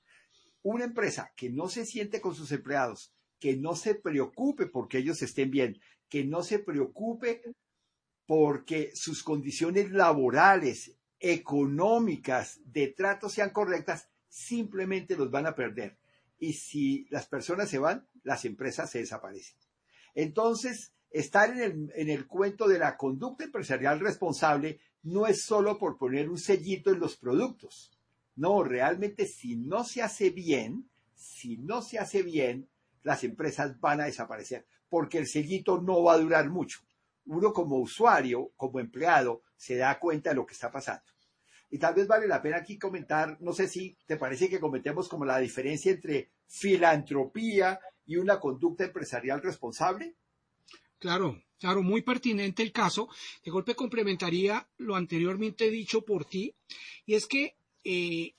Una 0.69 0.83
empresa 0.83 1.33
que 1.37 1.49
no 1.49 1.69
se 1.69 1.87
siente 1.87 2.21
con 2.21 2.35
sus 2.35 2.51
empleados, 2.51 3.15
que 3.39 3.57
no 3.57 3.77
se 3.77 3.95
preocupe 3.95 4.67
porque 4.67 4.99
ellos 4.99 5.23
estén 5.23 5.49
bien, 5.49 5.81
que 6.09 6.25
no 6.25 6.43
se 6.43 6.59
preocupe 6.59 7.41
porque 8.27 8.91
sus 8.93 9.23
condiciones 9.23 9.93
laborales 9.93 10.97
económicas 11.21 12.59
de 12.65 12.89
trato 12.89 13.29
sean 13.29 13.51
correctas, 13.51 14.09
simplemente 14.29 15.15
los 15.17 15.31
van 15.31 15.47
a 15.47 15.55
perder. 15.55 15.99
Y 16.37 16.55
si 16.55 17.07
las 17.11 17.29
personas 17.29 17.71
se 17.71 17.79
van, 17.79 18.09
las 18.25 18.45
empresas 18.45 18.91
se 18.91 18.99
desaparecen. 18.99 19.59
Entonces, 20.17 20.95
estar 21.11 21.49
en 21.51 21.61
el, 21.61 21.93
en 21.95 22.11
el 22.11 22.27
cuento 22.27 22.67
de 22.67 22.81
la 22.81 22.97
conducta 22.97 23.45
empresarial 23.45 24.01
responsable 24.01 24.81
no 25.05 25.29
es 25.29 25.43
solo 25.43 25.79
por 25.79 25.97
poner 25.97 26.29
un 26.29 26.39
sellito 26.39 26.91
en 26.91 26.99
los 26.99 27.17
productos. 27.17 27.96
No, 28.37 28.63
realmente 28.63 29.27
si 29.27 29.57
no 29.57 29.83
se 29.85 30.03
hace 30.03 30.31
bien, 30.31 30.89
si 31.15 31.57
no 31.57 31.83
se 31.83 31.99
hace 31.99 32.23
bien, 32.23 32.69
las 33.03 33.25
empresas 33.25 33.81
van 33.81 34.01
a 34.01 34.05
desaparecer, 34.05 34.67
porque 34.89 35.19
el 35.19 35.27
sellito 35.27 35.81
no 35.81 36.03
va 36.03 36.15
a 36.15 36.19
durar 36.19 36.51
mucho. 36.51 36.81
Uno 37.25 37.53
como 37.53 37.79
usuario, 37.79 38.53
como 38.57 38.79
empleado, 38.79 39.43
se 39.57 39.77
da 39.77 39.99
cuenta 39.99 40.31
de 40.31 40.37
lo 40.37 40.47
que 40.47 40.55
está 40.55 40.71
pasando. 40.71 41.05
Y 41.71 41.79
tal 41.79 41.95
vez 41.95 42.07
vale 42.07 42.29
la 42.29 42.43
pena 42.43 42.59
aquí 42.59 42.79
comentar, 42.79 43.39
no 43.41 43.53
sé 43.53 43.69
si 43.69 43.97
te 44.07 44.17
parece 44.17 44.49
que 44.49 44.61
cometemos 44.61 45.09
como 45.09 45.25
la 45.25 45.39
diferencia 45.39 45.91
entre 45.93 46.31
filantropía 46.47 47.81
y 48.05 48.17
una 48.17 48.39
conducta 48.39 48.85
empresarial 48.85 49.43
responsable. 49.43 50.15
Claro, 50.99 51.43
claro, 51.59 51.83
muy 51.83 52.03
pertinente 52.03 52.63
el 52.63 52.73
caso. 52.73 53.09
De 53.45 53.51
golpe 53.51 53.75
complementaría 53.75 54.69
lo 54.79 54.95
anteriormente 54.95 55.71
dicho 55.71 56.03
por 56.05 56.25
ti, 56.25 56.55
y 57.05 57.15
es 57.15 57.27
que 57.27 57.57
eh, 57.87 58.35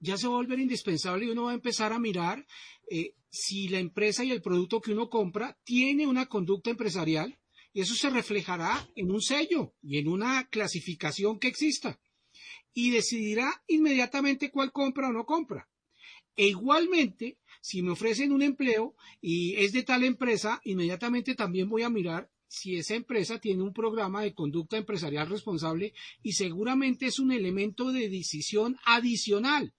ya 0.00 0.16
se 0.16 0.26
va 0.26 0.34
a 0.34 0.36
volver 0.38 0.58
indispensable 0.58 1.26
y 1.26 1.30
uno 1.30 1.44
va 1.44 1.52
a 1.52 1.54
empezar 1.54 1.92
a 1.92 1.98
mirar 1.98 2.44
eh, 2.90 3.14
si 3.30 3.68
la 3.68 3.78
empresa 3.78 4.24
y 4.24 4.32
el 4.32 4.42
producto 4.42 4.80
que 4.80 4.92
uno 4.92 5.08
compra 5.08 5.56
tiene 5.64 6.06
una 6.06 6.26
conducta 6.26 6.70
empresarial, 6.70 7.38
y 7.72 7.82
eso 7.82 7.94
se 7.94 8.10
reflejará 8.10 8.90
en 8.96 9.10
un 9.10 9.20
sello 9.20 9.74
y 9.82 9.98
en 9.98 10.08
una 10.08 10.48
clasificación 10.48 11.38
que 11.38 11.48
exista 11.48 12.00
y 12.72 12.90
decidirá 12.90 13.62
inmediatamente 13.66 14.50
cuál 14.50 14.72
compra 14.72 15.08
o 15.08 15.12
no 15.12 15.24
compra. 15.24 15.68
E 16.34 16.46
igualmente, 16.46 17.38
si 17.60 17.82
me 17.82 17.90
ofrecen 17.90 18.32
un 18.32 18.42
empleo 18.42 18.94
y 19.20 19.56
es 19.56 19.72
de 19.72 19.82
tal 19.82 20.04
empresa, 20.04 20.60
inmediatamente 20.64 21.34
también 21.34 21.68
voy 21.68 21.82
a 21.82 21.90
mirar 21.90 22.30
si 22.48 22.76
esa 22.76 22.94
empresa 22.94 23.38
tiene 23.38 23.62
un 23.62 23.72
programa 23.72 24.22
de 24.22 24.34
conducta 24.34 24.76
empresarial 24.76 25.28
responsable 25.28 25.92
y 26.22 26.32
seguramente 26.32 27.06
es 27.06 27.18
un 27.18 27.30
elemento 27.30 27.92
de 27.92 28.08
decisión 28.08 28.76
adicional. 28.84 29.74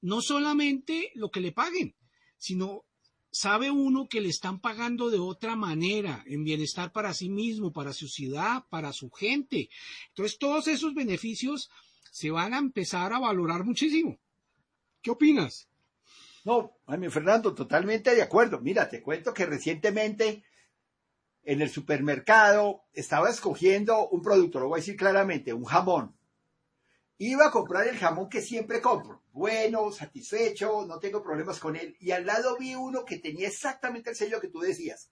No 0.00 0.20
solamente 0.20 1.10
lo 1.14 1.30
que 1.30 1.40
le 1.40 1.52
paguen, 1.52 1.96
sino 2.36 2.84
sabe 3.30 3.70
uno 3.70 4.06
que 4.08 4.20
le 4.20 4.28
están 4.28 4.60
pagando 4.60 5.10
de 5.10 5.18
otra 5.18 5.56
manera, 5.56 6.22
en 6.26 6.44
bienestar 6.44 6.92
para 6.92 7.14
sí 7.14 7.30
mismo, 7.30 7.72
para 7.72 7.92
su 7.92 8.06
ciudad, 8.06 8.64
para 8.68 8.92
su 8.92 9.10
gente. 9.10 9.70
Entonces, 10.10 10.38
todos 10.38 10.68
esos 10.68 10.94
beneficios 10.94 11.70
se 12.12 12.30
van 12.30 12.54
a 12.54 12.58
empezar 12.58 13.12
a 13.12 13.18
valorar 13.18 13.64
muchísimo. 13.64 14.20
¿Qué 15.02 15.10
opinas? 15.10 15.68
No, 16.44 16.76
Fernando, 17.10 17.54
totalmente 17.54 18.14
de 18.14 18.22
acuerdo. 18.22 18.60
Mira, 18.60 18.88
te 18.88 19.02
cuento 19.02 19.34
que 19.34 19.46
recientemente 19.46 20.44
en 21.44 21.62
el 21.62 21.70
supermercado 21.70 22.84
estaba 22.92 23.30
escogiendo 23.30 24.08
un 24.08 24.22
producto, 24.22 24.60
lo 24.60 24.68
voy 24.68 24.78
a 24.78 24.80
decir 24.80 24.96
claramente, 24.96 25.52
un 25.52 25.64
jamón. 25.64 26.16
Iba 27.18 27.46
a 27.46 27.50
comprar 27.50 27.86
el 27.86 27.96
jamón 27.96 28.28
que 28.28 28.42
siempre 28.42 28.80
compro. 28.80 29.22
Bueno, 29.32 29.92
satisfecho, 29.92 30.84
no 30.86 30.98
tengo 30.98 31.22
problemas 31.22 31.60
con 31.60 31.76
él. 31.76 31.96
Y 32.00 32.10
al 32.10 32.26
lado 32.26 32.56
vi 32.58 32.74
uno 32.74 33.04
que 33.04 33.18
tenía 33.18 33.48
exactamente 33.48 34.10
el 34.10 34.16
sello 34.16 34.40
que 34.40 34.48
tú 34.48 34.60
decías. 34.60 35.10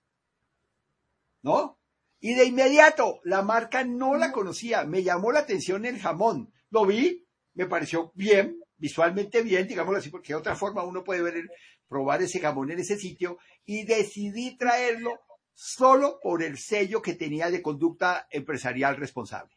¿no? 1.42 1.78
Y 2.20 2.34
de 2.34 2.44
inmediato, 2.44 3.20
la 3.24 3.42
marca 3.42 3.84
no 3.84 4.16
la 4.16 4.32
conocía, 4.32 4.84
me 4.84 5.02
llamó 5.02 5.32
la 5.32 5.40
atención 5.40 5.84
el 5.84 5.98
jamón. 5.98 6.52
Lo 6.70 6.86
vi, 6.86 7.26
me 7.54 7.66
pareció 7.66 8.12
bien, 8.14 8.60
visualmente 8.76 9.42
bien, 9.42 9.66
digámoslo 9.66 9.98
así, 9.98 10.08
porque 10.08 10.32
de 10.32 10.38
otra 10.38 10.54
forma 10.54 10.84
uno 10.84 11.02
puede 11.02 11.22
ver, 11.22 11.50
probar 11.88 12.22
ese 12.22 12.40
jamón 12.40 12.70
en 12.70 12.78
ese 12.78 12.96
sitio, 12.96 13.38
y 13.64 13.84
decidí 13.84 14.56
traerlo 14.56 15.20
solo 15.54 16.18
por 16.22 16.42
el 16.42 16.58
sello 16.58 17.02
que 17.02 17.14
tenía 17.14 17.50
de 17.50 17.62
conducta 17.62 18.26
empresarial 18.30 18.96
responsable. 18.96 19.56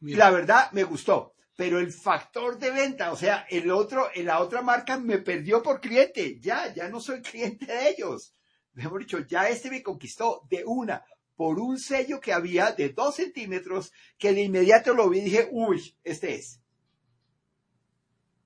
La 0.00 0.30
verdad 0.30 0.70
me 0.72 0.84
gustó, 0.84 1.34
pero 1.56 1.78
el 1.78 1.92
factor 1.92 2.58
de 2.58 2.70
venta, 2.70 3.10
o 3.12 3.16
sea, 3.16 3.46
el 3.50 3.70
otro, 3.70 4.08
en 4.14 4.26
la 4.26 4.40
otra 4.40 4.62
marca 4.62 4.98
me 4.98 5.18
perdió 5.18 5.62
por 5.62 5.80
cliente, 5.80 6.38
ya, 6.40 6.72
ya 6.72 6.88
no 6.88 7.00
soy 7.00 7.20
cliente 7.22 7.66
de 7.66 7.90
ellos 7.90 8.34
mejor 8.78 9.00
dicho, 9.00 9.18
ya 9.18 9.48
este 9.48 9.70
me 9.70 9.82
conquistó 9.82 10.46
de 10.48 10.62
una 10.64 11.04
por 11.34 11.58
un 11.58 11.78
sello 11.78 12.20
que 12.20 12.32
había 12.32 12.72
de 12.72 12.90
dos 12.90 13.16
centímetros 13.16 13.92
que 14.16 14.32
de 14.32 14.42
inmediato 14.42 14.94
lo 14.94 15.08
vi 15.08 15.18
y 15.18 15.24
dije, 15.24 15.48
uy, 15.50 15.96
este 16.04 16.36
es. 16.36 16.60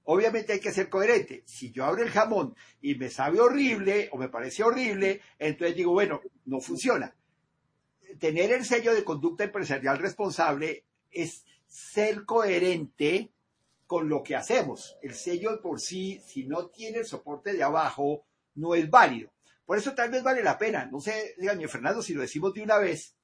Obviamente 0.05 0.53
hay 0.53 0.61
que 0.61 0.73
ser 0.73 0.89
coherente. 0.89 1.45
Si 1.47 1.71
yo 1.71 1.85
abro 1.85 2.03
el 2.03 2.11
jamón 2.11 2.57
y 2.81 2.97
me 2.97 3.09
sabe 3.09 3.41
horrible 3.41 4.09
o 4.13 4.19
me 4.19 4.29
parece 4.29 4.63
horrible, 4.63 5.21
entonces 5.39 5.77
digo, 5.77 5.93
bueno, 5.93 6.21
no 6.47 6.61
funciona. 6.61 7.15
Tener 8.19 8.53
el 8.53 8.65
sello 8.65 8.95
de 8.95 9.05
conducta 9.05 9.45
empresarial 9.45 9.99
responsable 9.99 10.85
es 11.11 11.45
ser 11.67 12.25
coherente 12.25 13.31
con 13.87 14.09
lo 14.09 14.23
que 14.23 14.35
hacemos. 14.35 14.97
El 15.03 15.15
sello 15.15 15.61
por 15.61 15.81
sí, 15.81 16.21
si 16.27 16.45
no 16.45 16.67
tiene 16.67 16.99
el 16.99 17.07
soporte 17.07 17.53
de 17.53 17.63
abajo, 17.63 18.25
no 18.55 18.75
es 18.75 18.91
válido. 18.91 19.31
Por 19.65 19.79
eso 19.79 19.95
tal 19.95 20.11
vez 20.11 20.23
vale 20.23 20.43
la 20.43 20.59
pena. 20.59 20.87
No 20.87 21.01
sé, 21.01 21.35
dígame, 21.39 21.69
Fernando, 21.69 22.03
si 22.03 22.13
lo 22.13 22.23
decimos 22.23 22.53
de 22.53 22.63
una 22.63 22.79
vez. 22.79 23.15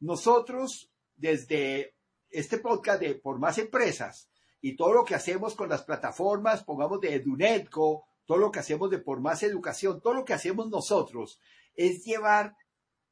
Nosotros, 0.00 0.90
desde 1.16 1.94
este 2.30 2.58
podcast 2.58 3.00
de 3.00 3.14
Por 3.14 3.38
Más 3.38 3.58
Empresas 3.58 4.28
y 4.60 4.76
todo 4.76 4.92
lo 4.92 5.04
que 5.04 5.14
hacemos 5.14 5.54
con 5.54 5.68
las 5.68 5.82
plataformas, 5.82 6.64
pongamos 6.64 7.00
de 7.00 7.14
Edunetco, 7.14 8.06
todo 8.26 8.38
lo 8.38 8.50
que 8.50 8.58
hacemos 8.58 8.90
de 8.90 8.98
Por 8.98 9.20
Más 9.20 9.42
Educación, 9.42 10.00
todo 10.00 10.14
lo 10.14 10.24
que 10.24 10.34
hacemos 10.34 10.68
nosotros 10.68 11.40
es 11.74 12.04
llevar 12.04 12.56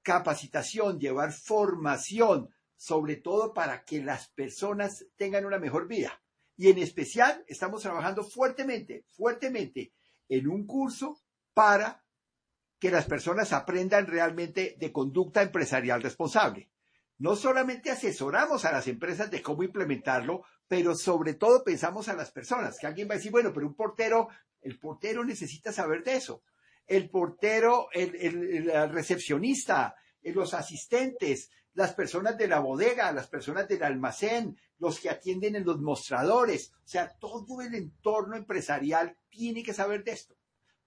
capacitación, 0.03 0.99
llevar 0.99 1.33
formación, 1.33 2.51
sobre 2.77 3.17
todo 3.17 3.55
para 3.55 3.85
que 3.85 4.03
las 4.03 4.29
personas 4.29 5.07
tengan 5.17 5.47
una 5.47 5.59
mejor 5.59 5.89
vida. 5.89 6.23
Y 6.57 6.69
en 6.69 6.79
especial 6.79 7.45
estamos 7.49 7.83
trabajando 7.83 8.25
fuertemente, 8.25 9.05
fuertemente 9.09 9.93
en 10.29 10.49
un 10.49 10.67
curso 10.67 11.21
para 11.55 12.05
que 12.79 12.91
las 12.91 13.07
personas 13.07 13.53
aprendan 13.53 14.07
realmente 14.07 14.77
de 14.79 14.93
conducta 14.93 15.43
empresarial 15.43 16.03
responsable. 16.03 16.71
No 17.19 17.35
solamente 17.35 17.91
asesoramos 17.91 18.65
a 18.65 18.73
las 18.73 18.89
empresas 18.89 19.31
de 19.31 19.41
cómo 19.41 19.63
implementarlo, 19.63 20.45
pero 20.69 20.95
sobre 20.95 21.35
todo 21.35 21.63
pensamos 21.63 22.09
a 22.09 22.15
las 22.15 22.31
personas, 22.31 22.79
que 22.79 22.87
alguien 22.87 23.09
va 23.09 23.15
a 23.15 23.17
decir, 23.17 23.31
bueno, 23.31 23.53
pero 23.53 23.67
un 23.67 23.75
portero, 23.75 24.29
el 24.61 24.79
portero 24.79 25.25
necesita 25.25 25.73
saber 25.73 26.03
de 26.03 26.17
eso. 26.17 26.43
El 26.87 27.11
portero, 27.11 27.89
el, 27.93 28.71
recepcionista, 28.91 29.97
eh, 30.23 30.33
los 30.33 30.55
asistentes, 30.55 31.51
las 31.75 31.95
personas 31.95 32.39
de 32.39 32.49
la 32.49 32.61
bodega, 32.61 33.13
las 33.13 33.29
personas 33.29 33.69
del 33.69 33.83
almacén, 33.83 34.57
los 34.79 35.01
que 35.01 35.11
atienden 35.11 35.57
en 35.57 35.65
los 35.65 35.81
mostradores, 35.81 36.73
o 36.85 36.89
sea, 36.89 37.17
todo 37.19 37.63
el 37.63 37.75
entorno 37.75 38.37
empresarial 38.37 39.17
tiene 39.29 39.63
que 39.63 39.73
saber 39.73 40.05
de 40.05 40.13
esto 40.13 40.37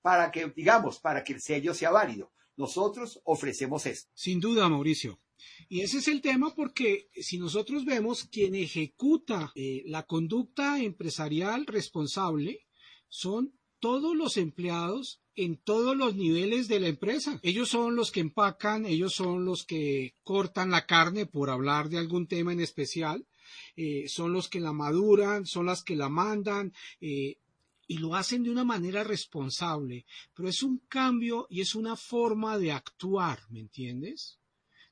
para 0.01 0.31
que, 0.31 0.51
digamos, 0.55 0.99
para 0.99 1.23
que 1.23 1.33
el 1.33 1.41
sello 1.41 1.73
sea 1.73 1.91
válido. 1.91 2.31
Nosotros 2.55 3.21
ofrecemos 3.23 3.85
esto. 3.85 4.11
Sin 4.13 4.39
duda, 4.39 4.67
Mauricio. 4.67 5.19
Y 5.67 5.81
ese 5.81 5.99
es 5.99 6.07
el 6.07 6.21
tema 6.21 6.53
porque 6.55 7.09
si 7.15 7.37
nosotros 7.37 7.85
vemos 7.85 8.25
quien 8.25 8.55
ejecuta 8.55 9.51
eh, 9.55 9.83
la 9.85 10.03
conducta 10.03 10.81
empresarial 10.81 11.65
responsable 11.65 12.67
son 13.07 13.53
todos 13.79 14.15
los 14.15 14.37
empleados 14.37 15.21
en 15.35 15.57
todos 15.57 15.95
los 15.95 16.15
niveles 16.15 16.67
de 16.67 16.79
la 16.81 16.87
empresa. 16.87 17.39
Ellos 17.43 17.69
son 17.69 17.95
los 17.95 18.11
que 18.11 18.19
empacan, 18.19 18.85
ellos 18.85 19.13
son 19.13 19.45
los 19.45 19.65
que 19.65 20.15
cortan 20.23 20.71
la 20.71 20.85
carne 20.85 21.25
por 21.25 21.49
hablar 21.49 21.89
de 21.89 21.97
algún 21.97 22.27
tema 22.27 22.51
en 22.51 22.59
especial, 22.59 23.25
eh, 23.77 24.09
son 24.09 24.33
los 24.33 24.49
que 24.49 24.59
la 24.59 24.73
maduran, 24.73 25.45
son 25.45 25.65
las 25.65 25.83
que 25.83 25.95
la 25.95 26.09
mandan, 26.09 26.73
eh, 26.99 27.37
y 27.87 27.97
lo 27.97 28.15
hacen 28.15 28.43
de 28.43 28.51
una 28.51 28.63
manera 28.63 29.03
responsable, 29.03 30.05
pero 30.35 30.47
es 30.47 30.61
un 30.61 30.77
cambio 30.89 31.47
y 31.49 31.61
es 31.61 31.73
una 31.73 31.95
forma 31.95 32.57
de 32.59 32.71
actuar, 32.71 33.39
¿me 33.49 33.61
entiendes? 33.61 34.38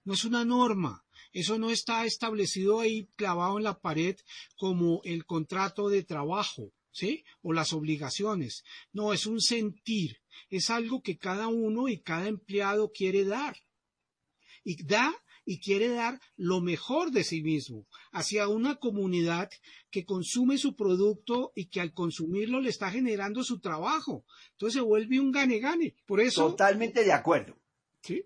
No 0.07 0.13
es 0.13 0.23
una 0.23 0.45
norma, 0.45 1.03
eso 1.33 1.59
no 1.59 1.69
está 1.69 2.05
establecido 2.05 2.79
ahí 2.79 3.09
clavado 3.17 3.57
en 3.57 3.65
la 3.65 3.81
pared 3.81 4.15
como 4.55 5.01
el 5.03 5.25
contrato 5.25 5.89
de 5.89 6.01
trabajo, 6.01 6.71
¿sí? 6.91 7.25
O 7.41 7.51
las 7.51 7.73
obligaciones. 7.73 8.63
No, 8.93 9.11
es 9.11 9.25
un 9.25 9.41
sentir, 9.41 10.21
es 10.49 10.69
algo 10.69 11.01
que 11.01 11.17
cada 11.17 11.49
uno 11.49 11.89
y 11.89 11.99
cada 11.99 12.29
empleado 12.29 12.89
quiere 12.93 13.25
dar. 13.25 13.57
Y 14.63 14.81
da 14.81 15.13
y 15.43 15.59
quiere 15.59 15.89
dar 15.89 16.21
lo 16.37 16.61
mejor 16.61 17.11
de 17.11 17.25
sí 17.25 17.43
mismo 17.43 17.85
hacia 18.13 18.47
una 18.47 18.77
comunidad 18.77 19.49
que 19.91 20.05
consume 20.05 20.57
su 20.57 20.77
producto 20.77 21.51
y 21.53 21.65
que 21.65 21.81
al 21.81 21.91
consumirlo 21.91 22.61
le 22.61 22.69
está 22.69 22.91
generando 22.91 23.43
su 23.43 23.59
trabajo. 23.59 24.23
Entonces 24.51 24.75
se 24.75 24.87
vuelve 24.87 25.19
un 25.19 25.33
gane-gane. 25.33 25.97
Por 26.05 26.21
eso. 26.21 26.47
Totalmente 26.51 27.03
de 27.03 27.11
acuerdo. 27.11 27.59
Sí. 28.01 28.23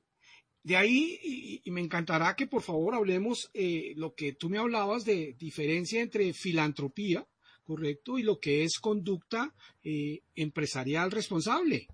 De 0.64 0.78
ahí, 0.78 1.62
y, 1.64 1.72
me 1.72 1.82
encantará 1.82 2.36
que 2.36 2.46
por 2.46 2.62
favor 2.62 2.94
hablemos 2.94 3.50
eh, 3.54 3.94
lo 3.96 4.14
que 4.14 4.34
tú 4.34 4.50
me 4.50 4.60
hablabas 4.60 5.06
de 5.06 5.36
diferencia 5.40 6.02
entre 6.02 6.34
filantropía, 6.34 7.28
correcto, 7.64 8.20
y 8.20 8.24
lo 8.24 8.40
que 8.40 8.64
es 8.64 8.80
conducta 8.80 9.56
eh, 9.84 10.22
empresarial 10.36 11.10
responsable. 11.10 11.88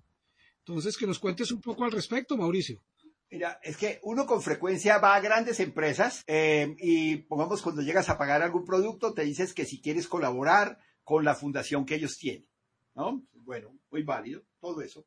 Entonces, 0.58 0.98
que 0.98 1.06
nos 1.06 1.18
cuentes 1.18 1.50
un 1.50 1.62
poco 1.62 1.84
al 1.84 1.92
respecto, 1.92 2.36
Mauricio. 2.36 2.82
Mira, 3.30 3.58
es 3.62 3.76
que 3.78 4.00
uno 4.02 4.26
con 4.26 4.42
frecuencia 4.42 4.98
va 4.98 5.14
a 5.14 5.20
grandes 5.20 5.60
empresas 5.60 6.24
eh, 6.26 6.74
y 6.78 7.16
pongamos 7.16 7.62
cuando 7.62 7.82
llegas 7.82 8.08
a 8.10 8.18
pagar 8.18 8.42
algún 8.42 8.64
producto, 8.64 9.14
te 9.14 9.24
dices 9.24 9.54
que 9.54 9.64
si 9.64 9.80
quieres 9.80 10.08
colaborar 10.08 10.78
con 11.04 11.24
la 11.24 11.34
fundación 11.34 11.86
que 11.86 11.94
ellos 11.94 12.18
tienen, 12.18 12.48
¿no? 12.94 13.22
Bueno, 13.32 13.78
muy 13.90 14.02
válido, 14.02 14.42
todo 14.60 14.82
eso. 14.82 15.06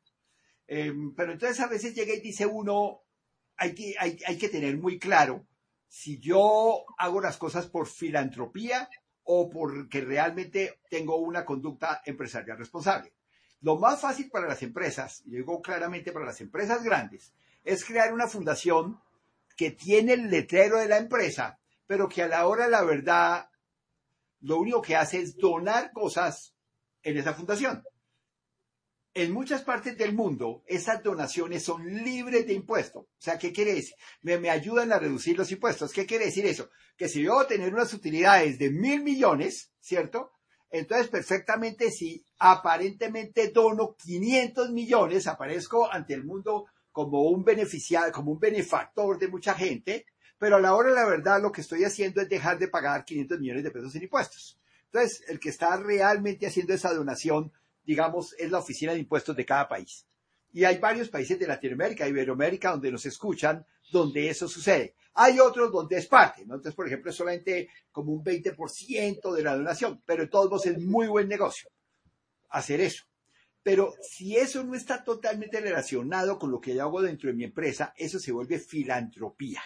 Pero 0.66 1.32
entonces 1.32 1.60
a 1.60 1.68
veces 1.68 1.94
llega 1.94 2.14
y 2.14 2.20
dice 2.20 2.46
uno, 2.46 3.02
hay 3.62 4.36
que, 4.38 4.48
tener 4.48 4.76
muy 4.76 4.98
claro 4.98 5.46
si 5.88 6.18
yo 6.18 6.84
hago 6.98 7.20
las 7.20 7.36
cosas 7.36 7.66
por 7.66 7.86
filantropía 7.86 8.88
o 9.22 9.48
porque 9.48 10.00
realmente 10.00 10.80
tengo 10.90 11.16
una 11.16 11.44
conducta 11.44 12.02
empresarial 12.04 12.58
responsable. 12.58 13.12
Lo 13.60 13.78
más 13.78 14.00
fácil 14.00 14.28
para 14.30 14.48
las 14.48 14.62
empresas, 14.62 15.22
y 15.26 15.36
digo 15.36 15.62
claramente 15.62 16.10
para 16.10 16.24
las 16.24 16.40
empresas 16.40 16.82
grandes, 16.82 17.32
es 17.62 17.84
crear 17.84 18.12
una 18.12 18.26
fundación 18.26 19.00
que 19.56 19.70
tiene 19.70 20.14
el 20.14 20.28
letrero 20.28 20.78
de 20.78 20.88
la 20.88 20.98
empresa, 20.98 21.60
pero 21.86 22.08
que 22.08 22.22
a 22.22 22.28
la 22.28 22.48
hora 22.48 22.64
de 22.64 22.70
la 22.70 22.82
verdad 22.82 23.48
lo 24.40 24.58
único 24.58 24.82
que 24.82 24.96
hace 24.96 25.20
es 25.20 25.36
donar 25.36 25.92
cosas 25.92 26.56
en 27.04 27.16
esa 27.16 27.34
fundación. 27.34 27.84
En 29.14 29.32
muchas 29.32 29.62
partes 29.62 29.98
del 29.98 30.14
mundo, 30.14 30.62
esas 30.66 31.02
donaciones 31.02 31.62
son 31.62 31.86
libres 32.02 32.46
de 32.46 32.54
impuestos. 32.54 33.02
O 33.04 33.08
sea, 33.18 33.38
¿qué 33.38 33.52
quiere 33.52 33.74
decir? 33.74 33.94
Me, 34.22 34.38
me, 34.38 34.48
ayudan 34.48 34.90
a 34.90 34.98
reducir 34.98 35.36
los 35.36 35.52
impuestos. 35.52 35.92
¿Qué 35.92 36.06
quiere 36.06 36.26
decir 36.26 36.46
eso? 36.46 36.70
Que 36.96 37.08
si 37.08 37.22
yo 37.22 37.34
voy 37.34 37.44
a 37.44 37.48
tener 37.48 37.74
unas 37.74 37.92
utilidades 37.92 38.58
de 38.58 38.70
mil 38.70 39.02
millones, 39.02 39.70
¿cierto? 39.80 40.32
Entonces, 40.70 41.08
perfectamente, 41.08 41.90
si 41.90 42.24
aparentemente 42.38 43.48
dono 43.48 43.94
500 44.02 44.70
millones, 44.70 45.26
aparezco 45.26 45.92
ante 45.92 46.14
el 46.14 46.24
mundo 46.24 46.66
como 46.90 47.24
un 47.24 47.44
beneficiario, 47.44 48.12
como 48.12 48.32
un 48.32 48.38
benefactor 48.38 49.18
de 49.18 49.28
mucha 49.28 49.54
gente, 49.54 50.06
pero 50.38 50.56
a 50.56 50.60
la 50.60 50.74
hora 50.74 50.90
la 50.90 51.06
verdad 51.06 51.42
lo 51.42 51.52
que 51.52 51.60
estoy 51.60 51.84
haciendo 51.84 52.22
es 52.22 52.28
dejar 52.30 52.58
de 52.58 52.68
pagar 52.68 53.04
500 53.04 53.38
millones 53.38 53.64
de 53.64 53.70
pesos 53.70 53.94
en 53.94 54.04
impuestos. 54.04 54.58
Entonces, 54.86 55.22
el 55.28 55.38
que 55.38 55.50
está 55.50 55.76
realmente 55.76 56.46
haciendo 56.46 56.72
esa 56.72 56.92
donación, 56.92 57.52
digamos, 57.84 58.34
es 58.38 58.50
la 58.50 58.58
oficina 58.58 58.92
de 58.92 59.00
impuestos 59.00 59.36
de 59.36 59.44
cada 59.44 59.68
país. 59.68 60.06
Y 60.52 60.64
hay 60.64 60.78
varios 60.78 61.08
países 61.08 61.38
de 61.38 61.46
Latinoamérica, 61.46 62.06
Iberoamérica, 62.06 62.72
donde 62.72 62.92
nos 62.92 63.06
escuchan, 63.06 63.64
donde 63.90 64.28
eso 64.28 64.48
sucede. 64.48 64.94
Hay 65.14 65.40
otros 65.40 65.72
donde 65.72 65.98
es 65.98 66.06
parte, 66.06 66.44
¿no? 66.46 66.54
Entonces, 66.54 66.74
por 66.74 66.86
ejemplo, 66.86 67.10
es 67.10 67.16
solamente 67.16 67.68
como 67.90 68.12
un 68.12 68.22
20% 68.22 69.34
de 69.34 69.42
la 69.42 69.56
donación, 69.56 70.02
pero 70.04 70.28
todos 70.28 70.66
es 70.66 70.78
muy 70.78 71.06
buen 71.06 71.28
negocio 71.28 71.70
hacer 72.50 72.80
eso. 72.80 73.04
Pero 73.62 73.94
si 74.02 74.36
eso 74.36 74.64
no 74.64 74.74
está 74.74 75.04
totalmente 75.04 75.60
relacionado 75.60 76.38
con 76.38 76.50
lo 76.50 76.60
que 76.60 76.74
yo 76.74 76.82
hago 76.82 77.00
dentro 77.00 77.28
de 77.30 77.36
mi 77.36 77.44
empresa, 77.44 77.94
eso 77.96 78.18
se 78.18 78.32
vuelve 78.32 78.58
filantropía. 78.58 79.62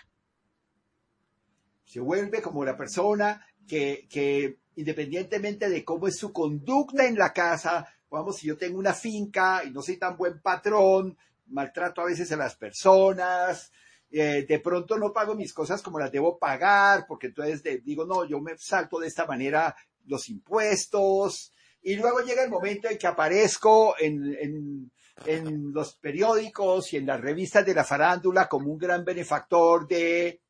Se 1.84 2.00
vuelve 2.00 2.42
como 2.42 2.64
la 2.64 2.76
persona 2.76 3.46
que, 3.66 4.06
que 4.10 4.58
independientemente 4.76 5.68
de 5.68 5.84
cómo 5.84 6.08
es 6.08 6.16
su 6.16 6.32
conducta 6.32 7.06
en 7.06 7.16
la 7.16 7.32
casa, 7.32 7.88
vamos, 8.10 8.36
si 8.36 8.46
yo 8.46 8.56
tengo 8.56 8.78
una 8.78 8.94
finca 8.94 9.62
y 9.64 9.70
no 9.70 9.82
soy 9.82 9.96
tan 9.96 10.16
buen 10.16 10.40
patrón, 10.40 11.16
maltrato 11.46 12.00
a 12.00 12.06
veces 12.06 12.30
a 12.32 12.36
las 12.36 12.56
personas, 12.56 13.72
eh, 14.10 14.46
de 14.48 14.58
pronto 14.60 14.96
no 14.98 15.12
pago 15.12 15.34
mis 15.34 15.52
cosas 15.52 15.82
como 15.82 15.98
las 15.98 16.12
debo 16.12 16.38
pagar, 16.38 17.06
porque 17.06 17.28
entonces 17.28 17.62
digo, 17.84 18.04
no, 18.04 18.24
yo 18.24 18.40
me 18.40 18.56
salto 18.58 18.98
de 18.98 19.08
esta 19.08 19.26
manera 19.26 19.74
los 20.06 20.28
impuestos, 20.28 21.52
y 21.82 21.96
luego 21.96 22.20
llega 22.20 22.42
el 22.42 22.50
momento 22.50 22.88
en 22.88 22.98
que 22.98 23.06
aparezco 23.06 23.94
en, 23.98 24.90
en 25.24 25.72
los 25.72 25.94
periódicos 25.94 26.92
y 26.92 26.96
en 26.96 27.06
las 27.06 27.20
revistas 27.20 27.64
de 27.64 27.74
la 27.74 27.84
farándula 27.84 28.48
como 28.48 28.72
un 28.72 28.78
gran 28.78 29.04
benefactor 29.04 29.86
de 29.86 30.42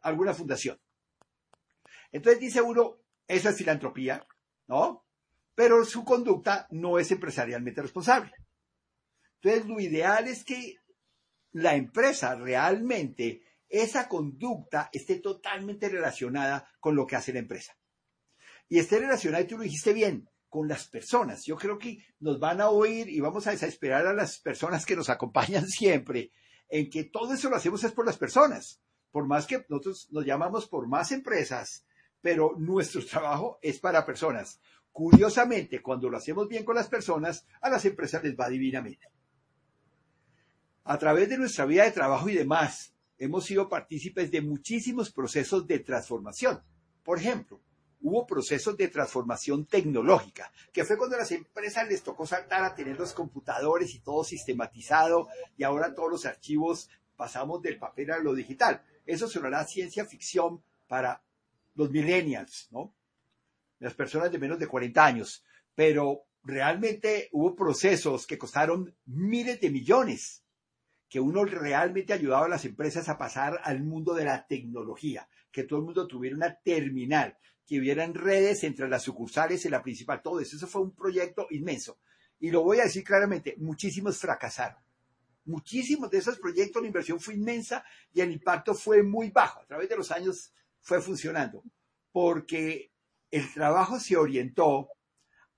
alguna 0.00 0.32
fundación. 0.32 0.80
Entonces 2.10 2.40
dice 2.40 2.62
uno, 2.62 2.96
eso 3.28 3.50
es 3.50 3.56
filantropía, 3.56 4.26
¿no? 4.66 5.04
Pero 5.54 5.84
su 5.84 6.04
conducta 6.04 6.66
no 6.70 6.98
es 6.98 7.10
empresarialmente 7.10 7.82
responsable. 7.82 8.32
Entonces 9.42 9.66
lo 9.66 9.80
ideal 9.80 10.28
es 10.28 10.44
que 10.44 10.76
la 11.52 11.74
empresa 11.74 12.34
realmente, 12.34 13.42
esa 13.68 14.08
conducta 14.08 14.90
esté 14.92 15.16
totalmente 15.16 15.88
relacionada 15.88 16.70
con 16.78 16.94
lo 16.94 17.06
que 17.06 17.16
hace 17.16 17.32
la 17.32 17.40
empresa. 17.40 17.76
Y 18.68 18.78
esté 18.78 19.00
relacionada, 19.00 19.42
y 19.42 19.46
tú 19.46 19.56
lo 19.56 19.64
dijiste 19.64 19.92
bien, 19.92 20.28
con 20.50 20.68
las 20.68 20.88
personas. 20.88 21.44
Yo 21.44 21.56
creo 21.56 21.78
que 21.78 22.04
nos 22.18 22.38
van 22.38 22.60
a 22.60 22.68
oír 22.68 23.08
y 23.08 23.20
vamos 23.20 23.46
a 23.46 23.52
desesperar 23.52 24.06
a 24.06 24.12
las 24.12 24.40
personas 24.40 24.84
que 24.84 24.96
nos 24.96 25.08
acompañan 25.08 25.66
siempre 25.68 26.32
en 26.68 26.90
que 26.90 27.04
todo 27.04 27.32
eso 27.32 27.48
lo 27.48 27.56
hacemos 27.56 27.82
es 27.84 27.92
por 27.92 28.04
las 28.04 28.18
personas. 28.18 28.82
Por 29.10 29.26
más 29.26 29.46
que 29.46 29.64
nosotros 29.68 30.08
nos 30.10 30.24
llamamos 30.26 30.68
por 30.68 30.86
más 30.88 31.10
empresas, 31.12 31.84
pero 32.20 32.54
nuestro 32.58 33.04
trabajo 33.06 33.58
es 33.62 33.80
para 33.80 34.04
personas. 34.04 34.60
Curiosamente, 35.00 35.80
cuando 35.80 36.10
lo 36.10 36.18
hacemos 36.18 36.46
bien 36.46 36.62
con 36.62 36.74
las 36.74 36.88
personas, 36.88 37.46
a 37.62 37.70
las 37.70 37.82
empresas 37.86 38.22
les 38.22 38.38
va 38.38 38.50
divinamente. 38.50 39.08
A 40.84 40.98
través 40.98 41.26
de 41.30 41.38
nuestra 41.38 41.64
vida 41.64 41.84
de 41.84 41.92
trabajo 41.92 42.28
y 42.28 42.34
demás, 42.34 42.92
hemos 43.16 43.46
sido 43.46 43.66
partícipes 43.66 44.30
de 44.30 44.42
muchísimos 44.42 45.10
procesos 45.10 45.66
de 45.66 45.78
transformación. 45.78 46.62
Por 47.02 47.16
ejemplo, 47.16 47.62
hubo 48.02 48.26
procesos 48.26 48.76
de 48.76 48.88
transformación 48.88 49.64
tecnológica, 49.64 50.52
que 50.70 50.84
fue 50.84 50.98
cuando 50.98 51.16
a 51.16 51.20
las 51.20 51.32
empresas 51.32 51.88
les 51.88 52.02
tocó 52.02 52.26
saltar 52.26 52.62
a 52.62 52.74
tener 52.74 52.98
los 52.98 53.14
computadores 53.14 53.94
y 53.94 54.00
todo 54.00 54.22
sistematizado, 54.22 55.28
y 55.56 55.62
ahora 55.62 55.94
todos 55.94 56.10
los 56.10 56.26
archivos 56.26 56.90
pasamos 57.16 57.62
del 57.62 57.78
papel 57.78 58.10
a 58.10 58.18
lo 58.18 58.34
digital. 58.34 58.84
Eso 59.06 59.28
sonará 59.28 59.64
ciencia 59.64 60.04
ficción 60.04 60.62
para 60.88 61.22
los 61.74 61.90
millennials, 61.90 62.68
¿no? 62.70 62.92
Las 63.80 63.94
personas 63.94 64.30
de 64.30 64.38
menos 64.38 64.58
de 64.58 64.68
40 64.68 65.04
años. 65.04 65.44
Pero 65.74 66.26
realmente 66.44 67.28
hubo 67.32 67.56
procesos 67.56 68.26
que 68.26 68.38
costaron 68.38 68.94
miles 69.04 69.60
de 69.60 69.70
millones 69.70 70.44
que 71.10 71.20
uno 71.20 71.44
realmente 71.44 72.12
ayudaba 72.12 72.46
a 72.46 72.48
las 72.48 72.64
empresas 72.64 73.08
a 73.08 73.18
pasar 73.18 73.60
al 73.64 73.82
mundo 73.82 74.14
de 74.14 74.24
la 74.24 74.46
tecnología, 74.46 75.28
que 75.50 75.64
todo 75.64 75.80
el 75.80 75.84
mundo 75.84 76.06
tuviera 76.06 76.36
una 76.36 76.54
terminal, 76.54 77.36
que 77.66 77.80
hubieran 77.80 78.14
redes 78.14 78.62
entre 78.62 78.88
las 78.88 79.02
sucursales 79.02 79.64
y 79.64 79.68
la 79.68 79.82
principal, 79.82 80.22
todo 80.22 80.38
eso. 80.38 80.56
Eso 80.56 80.68
fue 80.68 80.82
un 80.82 80.94
proyecto 80.94 81.48
inmenso. 81.50 81.98
Y 82.38 82.52
lo 82.52 82.62
voy 82.62 82.78
a 82.78 82.84
decir 82.84 83.02
claramente, 83.02 83.56
muchísimos 83.58 84.18
fracasaron. 84.18 84.78
Muchísimos 85.44 86.10
de 86.10 86.18
esos 86.18 86.38
proyectos, 86.38 86.80
la 86.80 86.86
inversión 86.86 87.18
fue 87.18 87.34
inmensa 87.34 87.84
y 88.12 88.20
el 88.20 88.30
impacto 88.30 88.72
fue 88.72 89.02
muy 89.02 89.30
bajo. 89.30 89.60
A 89.60 89.66
través 89.66 89.88
de 89.88 89.96
los 89.96 90.12
años 90.12 90.52
fue 90.80 91.02
funcionando, 91.02 91.64
porque 92.12 92.89
el 93.30 93.52
trabajo 93.52 94.00
se 94.00 94.16
orientó 94.16 94.88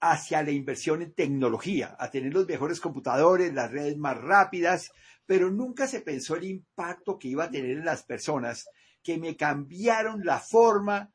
hacia 0.00 0.42
la 0.42 0.50
inversión 0.50 1.00
en 1.00 1.14
tecnología, 1.14 1.96
a 1.98 2.10
tener 2.10 2.34
los 2.34 2.46
mejores 2.46 2.80
computadores, 2.80 3.54
las 3.54 3.70
redes 3.70 3.96
más 3.96 4.16
rápidas, 4.16 4.90
pero 5.26 5.50
nunca 5.50 5.86
se 5.86 6.00
pensó 6.00 6.34
el 6.34 6.44
impacto 6.44 7.18
que 7.18 7.28
iba 7.28 7.44
a 7.44 7.50
tener 7.50 7.78
en 7.78 7.84
las 7.84 8.02
personas 8.02 8.68
que 9.02 9.16
me 9.16 9.36
cambiaron 9.36 10.24
la 10.24 10.40
forma 10.40 11.12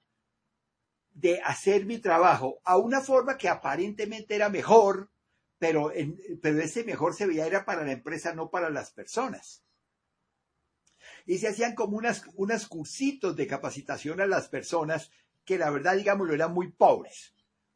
de 1.12 1.42
hacer 1.42 1.86
mi 1.86 2.00
trabajo 2.00 2.62
a 2.64 2.78
una 2.78 3.02
forma 3.02 3.38
que 3.38 3.50
aparentemente 3.50 4.36
era 4.36 4.50
mejor, 4.50 5.10
pero, 5.58 5.92
pero 6.42 6.62
ese 6.62 6.84
mejor 6.84 7.14
se 7.14 7.26
veía 7.26 7.48
era 7.48 7.66
para 7.66 7.84
la 7.84 7.92
empresa, 7.92 8.34
no 8.34 8.50
para 8.50 8.70
las 8.70 8.92
personas. 8.92 9.64
Y 11.26 11.40
se 11.40 11.50
hacían 11.50 11.76
como 11.76 11.98
unas, 11.98 12.24
unas 12.36 12.68
cursitos 12.68 13.36
de 13.36 13.48
capacitación 13.48 14.22
a 14.22 14.28
las 14.28 14.48
personas 14.48 15.12
que 15.48 15.58
la 15.58 15.72
verdad, 15.72 15.96
digámoslo, 15.96 16.34
eran 16.34 16.54
muy 16.54 16.74
pobres. 16.74 17.34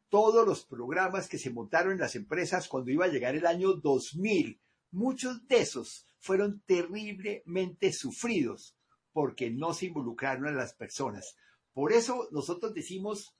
Todos 0.10 0.46
los 0.46 0.66
programas 0.66 1.30
que 1.30 1.40
se 1.40 1.52
montaron 1.52 1.94
en 1.94 2.00
las 2.00 2.18
empresas 2.18 2.68
cuando 2.68 2.92
iba 2.92 3.06
a 3.06 3.08
llegar 3.08 3.34
el 3.34 3.48
año 3.48 3.76
2000, 3.76 4.60
muchos 4.92 5.48
de 5.48 5.62
esos 5.62 6.06
fueron 6.20 6.62
terriblemente 6.66 7.94
sufridos 7.94 8.76
porque 9.14 9.50
no 9.52 9.74
se 9.74 9.86
involucraron 9.86 10.48
a 10.48 10.52
las 10.52 10.74
personas. 10.74 11.38
Por 11.72 11.94
eso 11.94 12.28
nosotros 12.32 12.74
decimos, 12.74 13.38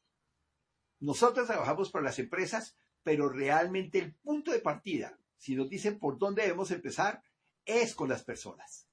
nosotros 1.02 1.48
trabajamos 1.48 1.92
para 1.92 2.06
las 2.06 2.18
empresas, 2.18 2.78
pero 3.04 3.28
realmente 3.28 4.00
el 4.00 4.16
punto 4.16 4.52
de 4.52 4.60
partida, 4.60 5.20
si 5.38 5.56
nos 5.56 5.70
dicen 5.70 6.00
por 6.00 6.18
dónde 6.18 6.44
debemos 6.44 6.72
empezar, 6.72 7.22
es 7.66 7.94
con 7.94 8.08
las 8.08 8.24
personas. 8.24 8.88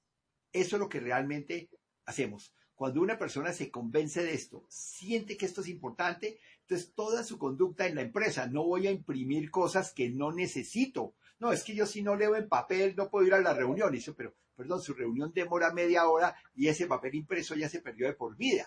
Eso 0.51 0.75
es 0.75 0.79
lo 0.81 0.89
que 0.89 0.99
realmente 0.99 1.69
hacemos. 2.05 2.53
Cuando 2.79 3.01
una 3.01 3.19
persona 3.19 3.51
se 3.51 3.69
convence 3.69 4.23
de 4.23 4.33
esto, 4.33 4.63
siente 4.69 5.35
que 5.35 5.45
esto 5.45 5.59
es 5.59 5.67
importante, 5.67 6.39
entonces 6.61 6.93
toda 6.95 7.25
su 7.25 7.37
conducta 7.37 7.85
en 7.85 7.95
la 7.95 8.03
empresa, 8.03 8.47
no 8.47 8.63
voy 8.63 8.87
a 8.87 8.91
imprimir 8.91 9.51
cosas 9.51 9.91
que 9.91 10.09
no 10.09 10.31
necesito, 10.31 11.13
no, 11.39 11.51
es 11.51 11.65
que 11.65 11.75
yo 11.75 11.85
si 11.85 12.01
no 12.01 12.15
leo 12.15 12.37
en 12.37 12.47
papel 12.47 12.95
no 12.95 13.09
puedo 13.09 13.27
ir 13.27 13.33
a 13.33 13.41
la 13.41 13.53
reunión. 13.53 13.93
Y 13.93 13.99
pero, 14.15 14.33
perdón, 14.55 14.81
su 14.81 14.93
reunión 14.93 15.33
demora 15.35 15.73
media 15.73 16.07
hora 16.07 16.33
y 16.55 16.69
ese 16.69 16.87
papel 16.87 17.15
impreso 17.15 17.53
ya 17.53 17.67
se 17.67 17.81
perdió 17.81 18.07
de 18.07 18.13
por 18.13 18.37
vida. 18.37 18.65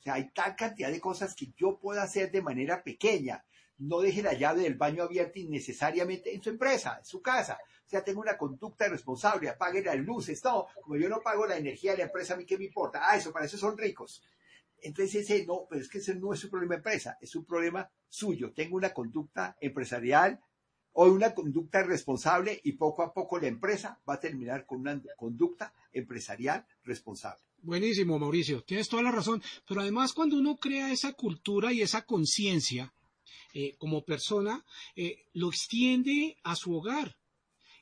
O 0.00 0.02
sea, 0.02 0.14
hay 0.14 0.32
tal 0.32 0.56
cantidad 0.56 0.90
de 0.90 0.98
cosas 0.98 1.36
que 1.36 1.52
yo 1.56 1.78
puedo 1.78 2.00
hacer 2.00 2.32
de 2.32 2.42
manera 2.42 2.82
pequeña. 2.82 3.44
No 3.78 4.00
deje 4.00 4.24
la 4.24 4.32
llave 4.32 4.62
del 4.62 4.74
baño 4.74 5.04
abierta 5.04 5.38
innecesariamente 5.38 6.34
en 6.34 6.42
su 6.42 6.50
empresa, 6.50 6.96
en 6.98 7.04
su 7.04 7.22
casa. 7.22 7.60
Sea, 7.90 8.04
tengo 8.04 8.20
una 8.20 8.38
conducta 8.38 8.88
responsable, 8.88 9.48
apague 9.48 9.82
las 9.82 9.96
luces. 9.96 10.40
No, 10.44 10.68
como 10.80 10.94
yo 10.94 11.08
no 11.08 11.20
pago 11.20 11.44
la 11.44 11.56
energía 11.56 11.90
de 11.90 11.98
la 11.98 12.04
empresa, 12.04 12.34
¿a 12.34 12.36
mí 12.36 12.46
qué 12.46 12.56
me 12.56 12.66
importa? 12.66 13.00
Ah, 13.02 13.16
eso, 13.16 13.32
para 13.32 13.46
eso 13.46 13.58
son 13.58 13.76
ricos. 13.76 14.22
Entonces 14.80 15.28
ese 15.28 15.44
no, 15.44 15.66
pero 15.68 15.82
es 15.82 15.88
que 15.88 15.98
ese 15.98 16.14
no 16.14 16.32
es 16.32 16.44
un 16.44 16.50
problema 16.50 16.74
de 16.74 16.78
empresa, 16.78 17.18
es 17.20 17.34
un 17.34 17.44
problema 17.44 17.90
suyo. 18.08 18.52
Tengo 18.52 18.76
una 18.76 18.92
conducta 18.92 19.56
empresarial 19.60 20.40
o 20.92 21.06
una 21.06 21.34
conducta 21.34 21.82
responsable 21.82 22.60
y 22.62 22.74
poco 22.74 23.02
a 23.02 23.12
poco 23.12 23.40
la 23.40 23.48
empresa 23.48 23.98
va 24.08 24.14
a 24.14 24.20
terminar 24.20 24.66
con 24.66 24.82
una 24.82 25.02
conducta 25.16 25.74
empresarial 25.92 26.64
responsable. 26.84 27.42
Buenísimo, 27.60 28.20
Mauricio, 28.20 28.62
tienes 28.62 28.88
toda 28.88 29.02
la 29.02 29.10
razón. 29.10 29.42
Pero 29.66 29.80
además 29.80 30.12
cuando 30.12 30.36
uno 30.36 30.58
crea 30.58 30.92
esa 30.92 31.12
cultura 31.14 31.72
y 31.72 31.82
esa 31.82 32.02
conciencia 32.02 32.94
eh, 33.52 33.74
como 33.78 34.04
persona, 34.04 34.64
eh, 34.94 35.24
lo 35.32 35.48
extiende 35.48 36.36
a 36.44 36.54
su 36.54 36.72
hogar 36.76 37.16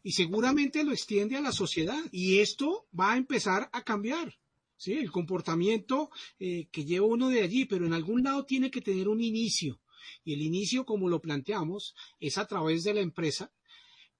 y 0.02 0.12
seguramente 0.12 0.84
lo 0.84 0.92
extiende 0.92 1.36
a 1.36 1.40
la 1.40 1.52
sociedad. 1.52 2.02
Y 2.12 2.38
esto 2.38 2.86
va 2.98 3.12
a 3.12 3.16
empezar 3.16 3.68
a 3.72 3.82
cambiar. 3.84 4.38
¿sí? 4.76 4.94
El 4.94 5.10
comportamiento 5.10 6.10
eh, 6.38 6.68
que 6.70 6.84
lleva 6.84 7.06
uno 7.06 7.28
de 7.28 7.42
allí, 7.42 7.64
pero 7.64 7.86
en 7.86 7.92
algún 7.92 8.22
lado 8.22 8.44
tiene 8.44 8.70
que 8.70 8.80
tener 8.80 9.08
un 9.08 9.20
inicio. 9.20 9.80
Y 10.24 10.34
el 10.34 10.42
inicio, 10.42 10.84
como 10.84 11.08
lo 11.08 11.20
planteamos, 11.20 11.94
es 12.20 12.38
a 12.38 12.46
través 12.46 12.84
de 12.84 12.94
la 12.94 13.00
empresa 13.00 13.52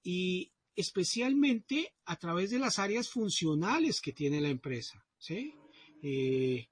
y 0.03 0.51
especialmente 0.75 1.93
a 2.05 2.15
través 2.17 2.51
de 2.51 2.59
las 2.59 2.79
áreas 2.79 3.09
funcionales 3.09 4.01
que 4.01 4.13
tiene 4.13 4.39
la 4.39 4.49
empresa. 4.49 5.05
¿sí? 5.17 5.53
Eh, 6.01 6.69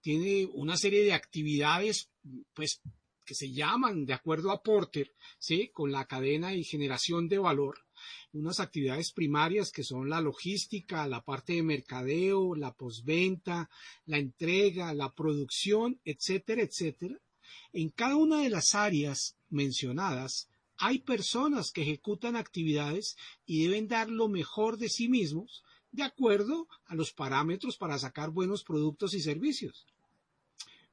tiene 0.00 0.46
una 0.52 0.76
serie 0.76 1.04
de 1.04 1.12
actividades 1.12 2.10
pues, 2.52 2.80
que 3.24 3.34
se 3.34 3.52
llaman, 3.52 4.06
de 4.06 4.14
acuerdo 4.14 4.50
a 4.50 4.62
Porter, 4.62 5.14
¿sí? 5.38 5.70
con 5.72 5.92
la 5.92 6.06
cadena 6.06 6.54
y 6.54 6.64
generación 6.64 7.28
de 7.28 7.38
valor, 7.38 7.83
unas 8.32 8.60
actividades 8.60 9.12
primarias 9.12 9.70
que 9.70 9.84
son 9.84 10.08
la 10.08 10.20
logística, 10.20 11.06
la 11.06 11.22
parte 11.22 11.54
de 11.54 11.62
mercadeo, 11.62 12.54
la 12.54 12.72
posventa, 12.72 13.70
la 14.06 14.18
entrega, 14.18 14.92
la 14.94 15.12
producción, 15.12 16.00
etcétera, 16.04 16.62
etcétera, 16.62 17.18
en 17.72 17.90
cada 17.90 18.16
una 18.16 18.40
de 18.40 18.50
las 18.50 18.74
áreas 18.74 19.36
mencionadas 19.48 20.48
hay 20.76 21.00
personas 21.00 21.70
que 21.70 21.82
ejecutan 21.82 22.36
actividades 22.36 23.16
y 23.46 23.64
deben 23.64 23.88
dar 23.88 24.08
lo 24.10 24.28
mejor 24.28 24.76
de 24.76 24.88
sí 24.88 25.08
mismos 25.08 25.62
de 25.92 26.02
acuerdo 26.02 26.66
a 26.86 26.94
los 26.96 27.12
parámetros 27.12 27.76
para 27.76 27.98
sacar 27.98 28.30
buenos 28.30 28.64
productos 28.64 29.14
y 29.14 29.20
servicios. 29.20 29.86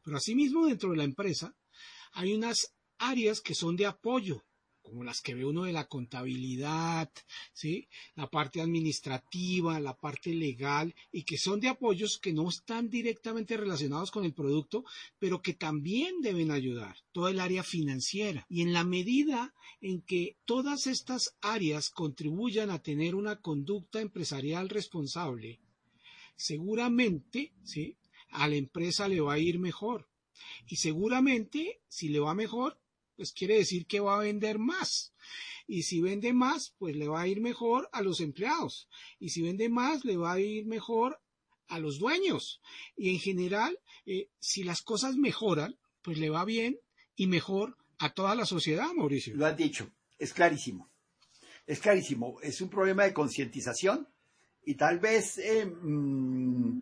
Pero 0.04 0.18
asimismo 0.18 0.68
dentro 0.68 0.92
de 0.92 0.98
la 0.98 1.04
empresa 1.04 1.56
hay 2.14 2.34
unas 2.34 2.74
áreas 3.00 3.42
que 3.42 3.56
son 3.56 3.76
de 3.76 3.88
apoyo, 3.88 4.44
como 4.92 5.06
las 5.06 5.22
que 5.22 5.36
ve 5.36 5.46
uno 5.46 5.64
de 5.64 5.72
la 5.72 5.88
contabilidad, 5.88 7.10
¿sí? 7.54 7.88
La 8.16 8.30
parte 8.30 8.60
administrativa, 8.60 9.80
la 9.80 9.98
parte 9.98 10.34
legal, 10.34 10.94
y 11.14 11.24
que 11.24 11.38
son 11.38 11.62
de 11.62 11.70
apoyos 11.70 12.20
que 12.20 12.34
no 12.34 12.50
están 12.50 12.90
directamente 12.90 13.56
relacionados 13.56 14.12
con 14.12 14.26
el 14.26 14.34
producto, 14.34 14.84
pero 15.18 15.42
que 15.42 15.54
también 15.54 16.20
deben 16.20 16.52
ayudar, 16.52 16.98
toda 17.14 17.32
el 17.32 17.40
área 17.40 17.64
financiera. 17.64 18.46
Y 18.50 18.64
en 18.64 18.74
la 18.74 18.84
medida 18.84 19.54
en 19.80 20.02
que 20.02 20.36
todas 20.44 20.88
estas 20.88 21.38
áreas 21.42 21.90
contribuyan 21.90 22.70
a 22.70 22.84
tener 22.84 23.16
una 23.16 23.38
conducta 23.38 24.02
empresarial 24.02 24.68
responsable, 24.68 25.62
seguramente, 26.36 27.54
¿sí? 27.64 27.96
A 28.30 28.50
la 28.50 28.58
empresa 28.58 29.08
le 29.08 29.22
va 29.22 29.34
a 29.36 29.40
ir 29.40 29.58
mejor. 29.58 30.10
Y 30.68 30.76
seguramente, 30.76 31.80
si 31.88 32.10
le 32.10 32.20
va 32.20 32.34
mejor, 32.34 32.78
pues 33.16 33.34
quiere 33.34 33.56
decir 33.56 33.86
que 33.86 34.00
va 34.00 34.16
a 34.16 34.24
vender 34.24 34.60
más. 34.60 35.14
Y 35.68 35.84
si 35.84 36.02
vende 36.02 36.34
más, 36.34 36.76
pues 36.78 36.96
le 36.96 37.08
va 37.08 37.22
a 37.22 37.28
ir 37.28 37.42
mejor 37.42 37.90
a 37.92 38.02
los 38.02 38.20
empleados. 38.20 38.90
Y 39.20 39.30
si 39.30 39.42
vende 39.42 39.70
más, 39.70 40.04
le 40.04 40.18
va 40.18 40.34
a 40.34 40.40
ir 40.40 40.66
mejor 40.66 41.22
a 41.68 41.80
los 41.80 42.00
dueños. 42.00 42.62
Y 42.96 43.10
en 43.12 43.20
general, 43.20 43.80
eh, 44.06 44.30
si 44.40 44.64
las 44.64 44.82
cosas 44.82 45.16
mejoran, 45.16 45.78
pues 46.02 46.18
le 46.18 46.30
va 46.30 46.44
bien 46.46 46.80
y 47.16 47.28
mejor 47.28 47.78
a 48.00 48.14
toda 48.14 48.36
la 48.36 48.46
sociedad, 48.46 48.92
Mauricio. 48.94 49.36
Lo 49.36 49.46
has 49.46 49.56
dicho, 49.56 49.90
es 50.18 50.34
clarísimo. 50.34 50.92
Es 51.66 51.80
clarísimo. 51.80 52.40
Es 52.42 52.60
un 52.62 52.70
problema 52.70 53.04
de 53.04 53.14
concientización 53.14 54.08
y 54.64 54.76
tal 54.76 55.00
vez 55.00 55.38
eh, 55.38 55.66
mm, 55.66 56.82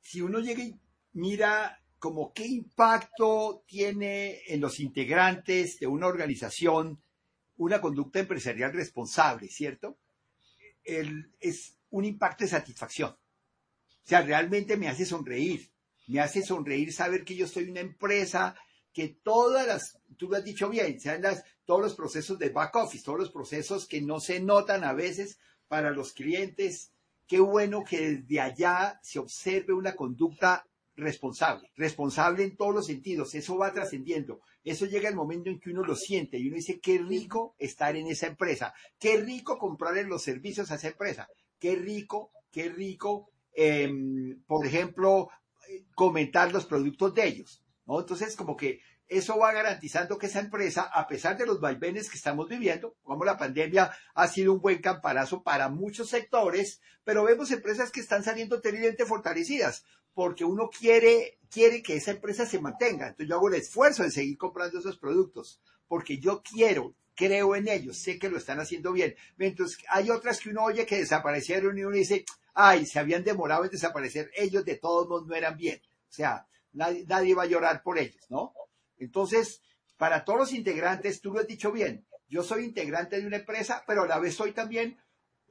si 0.00 0.20
uno 0.20 0.38
llega 0.40 0.62
y 0.62 0.78
mira 1.14 1.82
como 2.06 2.32
qué 2.32 2.46
impacto 2.46 3.64
tiene 3.66 4.40
en 4.46 4.60
los 4.60 4.78
integrantes 4.78 5.80
de 5.80 5.88
una 5.88 6.06
organización 6.06 7.02
una 7.56 7.80
conducta 7.80 8.20
empresarial 8.20 8.72
responsable, 8.72 9.48
¿cierto? 9.48 9.98
es 10.84 11.76
un 11.90 12.04
impacto 12.04 12.44
de 12.44 12.50
satisfacción. 12.50 13.10
O 13.10 13.18
sea, 14.04 14.22
realmente 14.22 14.76
me 14.76 14.86
hace 14.86 15.04
sonreír. 15.04 15.68
Me 16.06 16.20
hace 16.20 16.42
sonreír 16.42 16.92
saber 16.92 17.24
que 17.24 17.34
yo 17.34 17.48
soy 17.48 17.70
una 17.70 17.80
empresa 17.80 18.54
que 18.92 19.08
todas 19.08 19.66
las, 19.66 19.98
tú 20.16 20.28
lo 20.28 20.36
has 20.36 20.44
dicho 20.44 20.68
bien, 20.68 21.00
sean 21.00 21.22
las, 21.22 21.42
todos 21.64 21.80
los 21.80 21.96
procesos 21.96 22.38
de 22.38 22.50
back 22.50 22.76
office, 22.76 23.04
todos 23.04 23.18
los 23.18 23.32
procesos 23.32 23.88
que 23.88 24.00
no 24.00 24.20
se 24.20 24.38
notan 24.38 24.84
a 24.84 24.92
veces 24.92 25.40
para 25.66 25.90
los 25.90 26.12
clientes, 26.12 26.92
qué 27.26 27.40
bueno 27.40 27.82
que 27.82 28.12
desde 28.12 28.40
allá 28.40 29.00
se 29.02 29.18
observe 29.18 29.72
una 29.72 29.96
conducta 29.96 30.68
responsable, 30.96 31.70
responsable 31.76 32.44
en 32.44 32.56
todos 32.56 32.74
los 32.74 32.86
sentidos, 32.86 33.34
eso 33.34 33.58
va 33.58 33.72
trascendiendo, 33.72 34.40
eso 34.64 34.86
llega 34.86 35.08
el 35.08 35.14
momento 35.14 35.50
en 35.50 35.60
que 35.60 35.70
uno 35.70 35.84
lo 35.84 35.94
siente 35.94 36.38
y 36.38 36.48
uno 36.48 36.56
dice, 36.56 36.80
qué 36.80 36.98
rico 36.98 37.54
estar 37.58 37.96
en 37.96 38.06
esa 38.06 38.26
empresa, 38.26 38.74
qué 38.98 39.18
rico 39.18 39.58
comprarle 39.58 40.04
los 40.04 40.22
servicios 40.22 40.70
a 40.70 40.76
esa 40.76 40.88
empresa, 40.88 41.28
qué 41.58 41.76
rico, 41.76 42.30
qué 42.50 42.68
rico, 42.68 43.30
em, 43.52 44.42
por 44.46 44.66
ejemplo, 44.66 45.28
comentar 45.94 46.52
los 46.52 46.66
productos 46.66 47.14
de 47.14 47.26
ellos. 47.26 47.62
Entonces, 47.86 48.34
como 48.34 48.56
que 48.56 48.80
eso 49.08 49.38
va 49.38 49.52
garantizando 49.52 50.18
que 50.18 50.26
esa 50.26 50.40
empresa, 50.40 50.82
a 50.82 51.06
pesar 51.06 51.36
de 51.36 51.46
los 51.46 51.60
vaivenes 51.60 52.10
que 52.10 52.16
estamos 52.16 52.48
viviendo, 52.48 52.96
como 53.02 53.24
la 53.24 53.38
pandemia 53.38 53.92
ha 54.14 54.26
sido 54.26 54.52
un 54.52 54.60
buen 54.60 54.80
campanazo 54.80 55.42
para 55.42 55.68
muchos 55.68 56.08
sectores, 56.08 56.80
pero 57.04 57.22
vemos 57.22 57.52
empresas 57.52 57.92
que 57.92 58.00
están 58.00 58.24
saliendo 58.24 58.60
terriblemente 58.60 59.06
fortalecidas 59.06 59.84
porque 60.16 60.46
uno 60.46 60.70
quiere, 60.70 61.38
quiere 61.50 61.82
que 61.82 61.96
esa 61.96 62.12
empresa 62.12 62.46
se 62.46 62.58
mantenga. 62.58 63.08
Entonces 63.08 63.28
yo 63.28 63.34
hago 63.34 63.48
el 63.48 63.56
esfuerzo 63.56 64.02
de 64.02 64.10
seguir 64.10 64.38
comprando 64.38 64.78
esos 64.78 64.96
productos, 64.96 65.60
porque 65.86 66.16
yo 66.16 66.42
quiero, 66.42 66.94
creo 67.14 67.54
en 67.54 67.68
ellos, 67.68 67.98
sé 67.98 68.18
que 68.18 68.30
lo 68.30 68.38
están 68.38 68.58
haciendo 68.58 68.94
bien. 68.94 69.14
Entonces 69.38 69.76
hay 69.90 70.08
otras 70.08 70.40
que 70.40 70.48
uno 70.48 70.64
oye 70.64 70.86
que 70.86 70.96
desaparecieron 70.96 71.76
y 71.76 71.84
uno 71.84 71.94
dice, 71.94 72.24
ay, 72.54 72.86
se 72.86 72.98
habían 72.98 73.24
demorado 73.24 73.64
en 73.64 73.70
desaparecer, 73.70 74.30
ellos 74.34 74.64
de 74.64 74.76
todos 74.76 75.06
modos 75.06 75.26
no 75.26 75.34
eran 75.34 75.58
bien. 75.58 75.82
O 76.08 76.12
sea, 76.12 76.46
nadie, 76.72 77.04
nadie 77.06 77.34
va 77.34 77.42
a 77.42 77.46
llorar 77.46 77.82
por 77.82 77.98
ellos, 77.98 78.24
¿no? 78.30 78.54
Entonces, 78.96 79.60
para 79.98 80.24
todos 80.24 80.38
los 80.38 80.52
integrantes, 80.54 81.20
tú 81.20 81.34
lo 81.34 81.40
has 81.40 81.46
dicho 81.46 81.70
bien, 81.72 82.06
yo 82.26 82.42
soy 82.42 82.64
integrante 82.64 83.20
de 83.20 83.26
una 83.26 83.36
empresa, 83.36 83.84
pero 83.86 84.04
a 84.04 84.08
la 84.08 84.18
vez 84.18 84.34
soy 84.34 84.52
también 84.52 84.98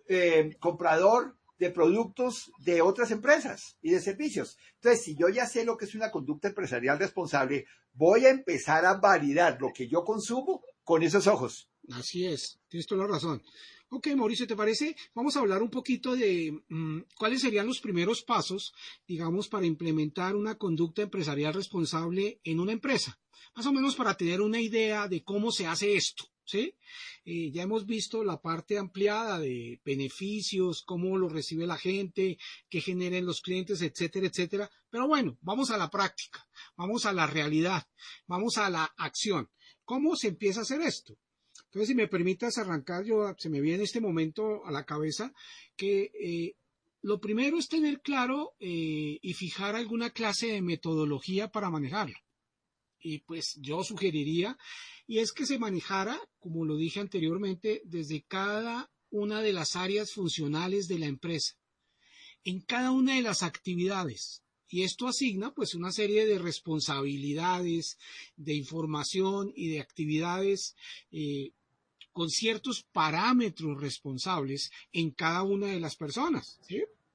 eh, 0.08 0.58
comprador, 0.60 1.38
de 1.58 1.72
productos 1.72 2.52
de 2.60 2.82
otras 2.82 3.12
empresas 3.12 3.78
y 3.82 3.92
de 3.92 4.02
servicios. 4.02 4.58
Entonces, 4.76 5.04
si 5.04 5.16
yo 5.16 5.30
ya 5.30 5.46
sé 5.46 5.66
lo 5.66 5.78
que 5.78 5.86
es 5.86 5.96
una 5.96 6.12
conducta 6.12 6.50
empresarial 6.50 7.00
responsable, 7.00 7.66
voy 7.94 8.26
a 8.26 8.30
empezar 8.30 8.86
a 8.86 8.96
validar 8.96 9.58
lo 9.60 9.72
que 9.74 9.88
yo 9.88 10.04
consumo 10.04 10.62
con 10.84 11.04
esos 11.04 11.28
ojos. 11.28 11.70
Así 11.92 12.26
es, 12.26 12.60
tienes 12.68 12.88
toda 12.88 13.06
la 13.06 13.14
razón. 13.14 13.42
Ok, 13.90 14.08
Mauricio, 14.16 14.48
¿te 14.48 14.56
parece? 14.56 14.96
Vamos 15.14 15.38
a 15.38 15.40
hablar 15.40 15.62
un 15.62 15.70
poquito 15.70 16.16
de 16.16 16.52
mm, 16.68 17.02
cuáles 17.16 17.42
serían 17.42 17.68
los 17.68 17.80
primeros 17.80 18.24
pasos, 18.24 18.74
digamos, 19.08 19.48
para 19.48 19.68
implementar 19.68 20.36
una 20.36 20.56
conducta 20.56 21.04
empresarial 21.04 21.54
responsable 21.54 22.40
en 22.44 22.60
una 22.60 22.72
empresa. 22.72 23.20
Más 23.56 23.66
o 23.68 23.72
menos 23.72 23.96
para 23.96 24.18
tener 24.18 24.42
una 24.42 24.60
idea 24.60 25.08
de 25.08 25.24
cómo 25.24 25.52
se 25.52 25.68
hace 25.68 25.96
esto. 25.96 26.26
¿Sí? 26.46 26.76
Eh, 27.26 27.52
ya 27.52 27.64
hemos 27.64 27.86
visto 27.86 28.24
la 28.24 28.42
parte 28.42 28.78
ampliada 28.78 29.40
de 29.40 29.82
beneficios, 29.84 30.84
cómo 30.84 31.18
lo 31.18 31.28
recibe 31.28 31.68
la 31.68 31.78
gente, 31.78 32.38
qué 32.70 32.82
generen 32.82 33.26
los 33.26 33.42
clientes, 33.42 33.82
etcétera, 33.82 34.28
etcétera. 34.28 34.72
Pero 34.90 35.08
bueno, 35.08 35.38
vamos 35.42 35.72
a 35.72 35.78
la 35.78 35.90
práctica, 35.90 36.48
vamos 36.78 37.06
a 37.06 37.14
la 37.14 37.28
realidad, 37.28 37.88
vamos 38.28 38.58
a 38.58 38.70
la 38.70 38.86
acción. 38.98 39.50
¿Cómo 39.84 40.16
se 40.16 40.30
empieza 40.30 40.62
a 40.62 40.64
hacer 40.64 40.82
esto? 40.82 41.18
Entonces, 41.66 41.90
si 41.90 41.96
me 41.96 42.08
permitas 42.08 42.58
arrancar, 42.58 43.04
yo 43.04 43.34
se 43.38 43.50
me 43.50 43.60
viene 43.62 43.80
en 43.80 43.84
este 43.84 44.00
momento 44.00 44.66
a 44.66 44.72
la 44.72 44.86
cabeza 44.86 45.34
que 45.76 46.12
eh, 46.14 46.56
lo 47.02 47.20
primero 47.20 47.58
es 47.58 47.68
tener 47.68 48.02
claro 48.02 48.56
eh, 48.60 49.20
y 49.22 49.34
fijar 49.34 49.76
alguna 49.76 50.10
clase 50.10 50.48
de 50.48 50.62
metodología 50.62 51.50
para 51.50 51.70
manejarlo. 51.70 52.18
Y 53.06 53.20
pues 53.20 53.56
yo 53.62 53.84
sugeriría 53.84 54.58
y 55.06 55.20
es 55.20 55.32
que 55.32 55.46
se 55.46 55.60
manejara, 55.60 56.20
como 56.40 56.66
lo 56.66 56.76
dije 56.76 57.00
anteriormente, 57.00 57.84
desde 57.86 58.24
cada 58.24 58.92
una 59.12 59.44
de 59.44 59.54
las 59.54 59.76
áreas 59.76 60.12
funcionales 60.12 60.88
de 60.88 60.98
la 60.98 61.06
empresa, 61.06 61.54
en 62.44 62.62
cada 62.62 62.90
una 62.90 63.14
de 63.14 63.22
las 63.22 63.44
actividades. 63.44 64.42
Y 64.68 64.82
esto 64.82 65.08
asigna 65.08 65.54
pues 65.54 65.76
una 65.76 65.92
serie 65.92 66.26
de 66.26 66.40
responsabilidades, 66.40 68.00
de 68.38 68.56
información 68.56 69.54
y 69.56 69.70
de 69.70 69.82
actividades 69.82 70.76
eh, 71.12 71.52
con 72.12 72.32
ciertos 72.32 72.88
parámetros 72.92 73.80
responsables 73.80 74.72
en 74.92 75.12
cada 75.12 75.44
una 75.44 75.68
de 75.68 75.80
las 75.80 75.96
personas. 75.96 76.60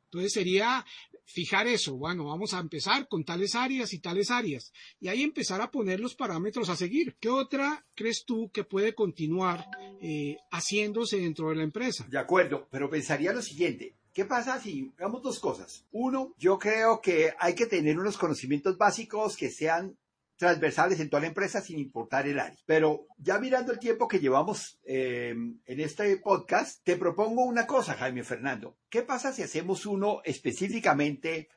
Entonces 0.05 0.33
sería 0.33 0.87
fijar 1.31 1.67
eso, 1.67 1.97
bueno, 1.97 2.25
vamos 2.25 2.55
a 2.55 2.59
empezar 2.59 3.07
con 3.09 3.25
tales 3.25 3.55
áreas 3.55 3.93
y 3.93 4.01
tales 4.01 4.31
áreas, 4.31 4.73
y 4.99 5.09
ahí 5.09 5.23
empezar 5.23 5.61
a 5.61 5.71
poner 5.71 6.01
los 6.01 6.15
parámetros 6.15 6.69
a 6.69 6.77
seguir. 6.77 7.17
¿Qué 7.21 7.29
otra 7.29 7.85
crees 7.95 8.25
tú 8.25 8.51
que 8.53 8.65
puede 8.65 8.95
continuar 8.95 9.67
eh, 10.01 10.37
haciéndose 10.51 11.19
dentro 11.19 11.51
de 11.51 11.57
la 11.57 11.63
empresa? 11.63 12.07
De 12.09 12.19
acuerdo, 12.19 12.67
pero 12.71 12.91
pensaría 12.91 13.33
lo 13.33 13.43
siguiente. 13.43 13.95
¿Qué 14.13 14.25
pasa 14.25 14.61
si 14.61 14.93
hagamos 14.99 15.23
dos 15.23 15.39
cosas? 15.39 15.85
Uno, 15.93 16.35
yo 16.37 16.59
creo 16.59 17.01
que 17.01 17.33
hay 17.39 17.55
que 17.55 17.67
tener 17.67 17.99
unos 17.99 18.19
conocimientos 18.19 18.77
básicos 18.77 19.37
que 19.37 19.51
sean 19.51 19.97
transversales 20.41 20.99
en 21.01 21.11
toda 21.11 21.21
la 21.21 21.27
empresa 21.27 21.61
sin 21.61 21.79
importar 21.79 22.27
el 22.27 22.41
área. 22.41 22.57
Pero 22.65 23.07
ya 23.19 23.39
mirando 23.39 23.73
el 23.73 23.79
tiempo 23.79 24.09
que 24.09 24.21
llevamos 24.21 24.81
eh, 24.85 25.35
en 25.67 25.81
este 25.81 26.17
podcast, 26.17 26.83
te 26.83 26.97
propongo 26.97 27.45
una 27.45 27.67
cosa, 27.67 27.93
Jaime 27.93 28.25
Fernando. 28.25 28.79
¿Qué 28.89 29.03
pasa 29.03 29.35
si 29.35 29.43
hacemos 29.43 29.85
uno 29.85 30.23
específicamente 30.25 31.51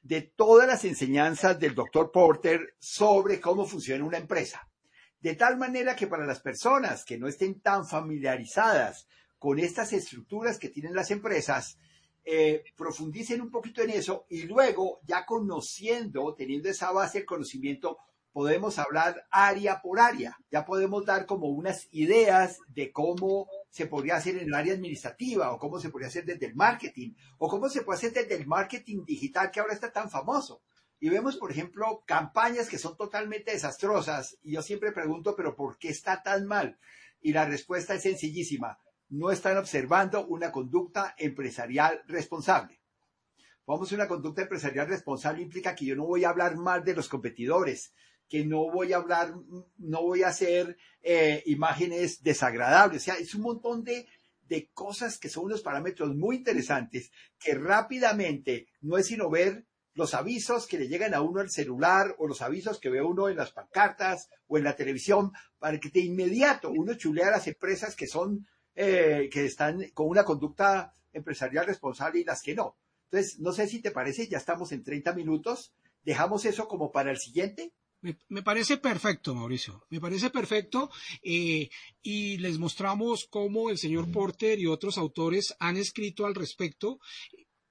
de 0.00 0.22
todas 0.22 0.66
las 0.66 0.86
enseñanzas 0.86 1.60
del 1.60 1.74
doctor 1.74 2.10
Porter 2.10 2.76
sobre 2.78 3.42
cómo 3.42 3.66
funciona 3.66 4.06
una 4.06 4.16
empresa? 4.16 4.66
De 5.20 5.34
tal 5.34 5.58
manera 5.58 5.94
que 5.94 6.06
para 6.06 6.24
las 6.24 6.40
personas 6.40 7.04
que 7.04 7.18
no 7.18 7.28
estén 7.28 7.60
tan 7.60 7.86
familiarizadas 7.86 9.06
con 9.38 9.58
estas 9.58 9.92
estructuras 9.92 10.58
que 10.58 10.70
tienen 10.70 10.94
las 10.94 11.10
empresas, 11.10 11.76
eh, 12.24 12.64
profundicen 12.74 13.42
un 13.42 13.50
poquito 13.50 13.82
en 13.82 13.90
eso 13.90 14.24
y 14.30 14.44
luego, 14.44 15.00
ya 15.04 15.26
conociendo, 15.26 16.34
teniendo 16.34 16.70
esa 16.70 16.90
base 16.90 17.20
de 17.20 17.26
conocimiento, 17.26 17.98
podemos 18.32 18.78
hablar 18.78 19.26
área 19.30 19.80
por 19.80 20.00
área. 20.00 20.36
Ya 20.50 20.64
podemos 20.64 21.04
dar 21.04 21.26
como 21.26 21.48
unas 21.48 21.88
ideas 21.90 22.58
de 22.68 22.92
cómo 22.92 23.48
se 23.70 23.86
podría 23.86 24.16
hacer 24.16 24.36
en 24.36 24.48
el 24.48 24.54
área 24.54 24.74
administrativa 24.74 25.52
o 25.52 25.58
cómo 25.58 25.78
se 25.78 25.90
podría 25.90 26.08
hacer 26.08 26.24
desde 26.24 26.46
el 26.46 26.54
marketing 26.54 27.14
o 27.38 27.48
cómo 27.48 27.68
se 27.68 27.82
puede 27.82 27.98
hacer 27.98 28.12
desde 28.12 28.36
el 28.36 28.46
marketing 28.46 29.04
digital 29.04 29.50
que 29.50 29.60
ahora 29.60 29.74
está 29.74 29.92
tan 29.92 30.10
famoso. 30.10 30.62
Y 30.98 31.08
vemos, 31.08 31.36
por 31.36 31.50
ejemplo, 31.50 32.04
campañas 32.06 32.68
que 32.68 32.78
son 32.78 32.96
totalmente 32.96 33.52
desastrosas 33.52 34.36
y 34.42 34.52
yo 34.52 34.62
siempre 34.62 34.92
pregunto, 34.92 35.34
pero 35.34 35.56
¿por 35.56 35.78
qué 35.78 35.88
está 35.88 36.22
tan 36.22 36.46
mal? 36.46 36.78
Y 37.22 37.32
la 37.32 37.46
respuesta 37.46 37.94
es 37.94 38.02
sencillísima. 38.02 38.78
No 39.08 39.30
están 39.30 39.56
observando 39.56 40.26
una 40.26 40.52
conducta 40.52 41.14
empresarial 41.18 42.02
responsable. 42.06 42.80
Vamos, 43.66 43.92
una 43.92 44.08
conducta 44.08 44.42
empresarial 44.42 44.88
responsable 44.88 45.42
implica 45.42 45.74
que 45.74 45.84
yo 45.84 45.96
no 45.96 46.04
voy 46.04 46.24
a 46.24 46.30
hablar 46.30 46.56
mal 46.56 46.84
de 46.84 46.94
los 46.94 47.08
competidores, 47.08 47.94
que 48.30 48.46
no 48.46 48.70
voy 48.70 48.92
a 48.92 48.96
hablar, 48.96 49.34
no 49.76 50.02
voy 50.02 50.22
a 50.22 50.28
hacer 50.28 50.78
eh, 51.02 51.42
imágenes 51.46 52.22
desagradables. 52.22 53.02
O 53.02 53.04
sea, 53.04 53.14
es 53.16 53.34
un 53.34 53.42
montón 53.42 53.82
de, 53.82 54.06
de 54.48 54.70
cosas 54.72 55.18
que 55.18 55.28
son 55.28 55.46
unos 55.46 55.62
parámetros 55.62 56.14
muy 56.14 56.36
interesantes 56.36 57.10
que 57.38 57.54
rápidamente 57.54 58.68
no 58.80 58.96
es 58.96 59.08
sino 59.08 59.28
ver 59.28 59.66
los 59.94 60.14
avisos 60.14 60.68
que 60.68 60.78
le 60.78 60.88
llegan 60.88 61.12
a 61.12 61.22
uno 61.22 61.40
al 61.40 61.50
celular 61.50 62.14
o 62.18 62.28
los 62.28 62.40
avisos 62.40 62.78
que 62.78 62.88
ve 62.88 63.02
uno 63.02 63.28
en 63.28 63.36
las 63.36 63.50
pancartas 63.50 64.30
o 64.46 64.56
en 64.56 64.64
la 64.64 64.76
televisión 64.76 65.32
para 65.58 65.78
que 65.80 65.90
de 65.90 66.00
inmediato 66.00 66.70
uno 66.70 66.94
chulea 66.94 67.28
a 67.28 67.32
las 67.32 67.48
empresas 67.48 67.96
que 67.96 68.06
son, 68.06 68.46
eh, 68.76 69.28
que 69.32 69.44
están 69.44 69.90
con 69.92 70.08
una 70.08 70.24
conducta 70.24 70.94
empresarial 71.12 71.66
responsable 71.66 72.20
y 72.20 72.24
las 72.24 72.42
que 72.42 72.54
no. 72.54 72.76
Entonces, 73.10 73.40
no 73.40 73.52
sé 73.52 73.66
si 73.66 73.82
te 73.82 73.90
parece, 73.90 74.28
ya 74.28 74.38
estamos 74.38 74.70
en 74.70 74.84
30 74.84 75.12
minutos. 75.14 75.74
¿Dejamos 76.04 76.44
eso 76.44 76.68
como 76.68 76.92
para 76.92 77.10
el 77.10 77.18
siguiente? 77.18 77.72
Me, 78.02 78.42
parece 78.42 78.78
perfecto, 78.78 79.34
Mauricio. 79.34 79.84
Me 79.90 80.00
parece 80.00 80.30
perfecto. 80.30 80.90
Eh, 81.22 81.68
y 82.02 82.38
les 82.38 82.58
mostramos 82.58 83.26
cómo 83.28 83.70
el 83.70 83.78
señor 83.78 84.10
Porter 84.10 84.58
y 84.58 84.66
otros 84.66 84.96
autores 84.96 85.54
han 85.58 85.76
escrito 85.76 86.24
al 86.24 86.34
respecto. 86.34 86.98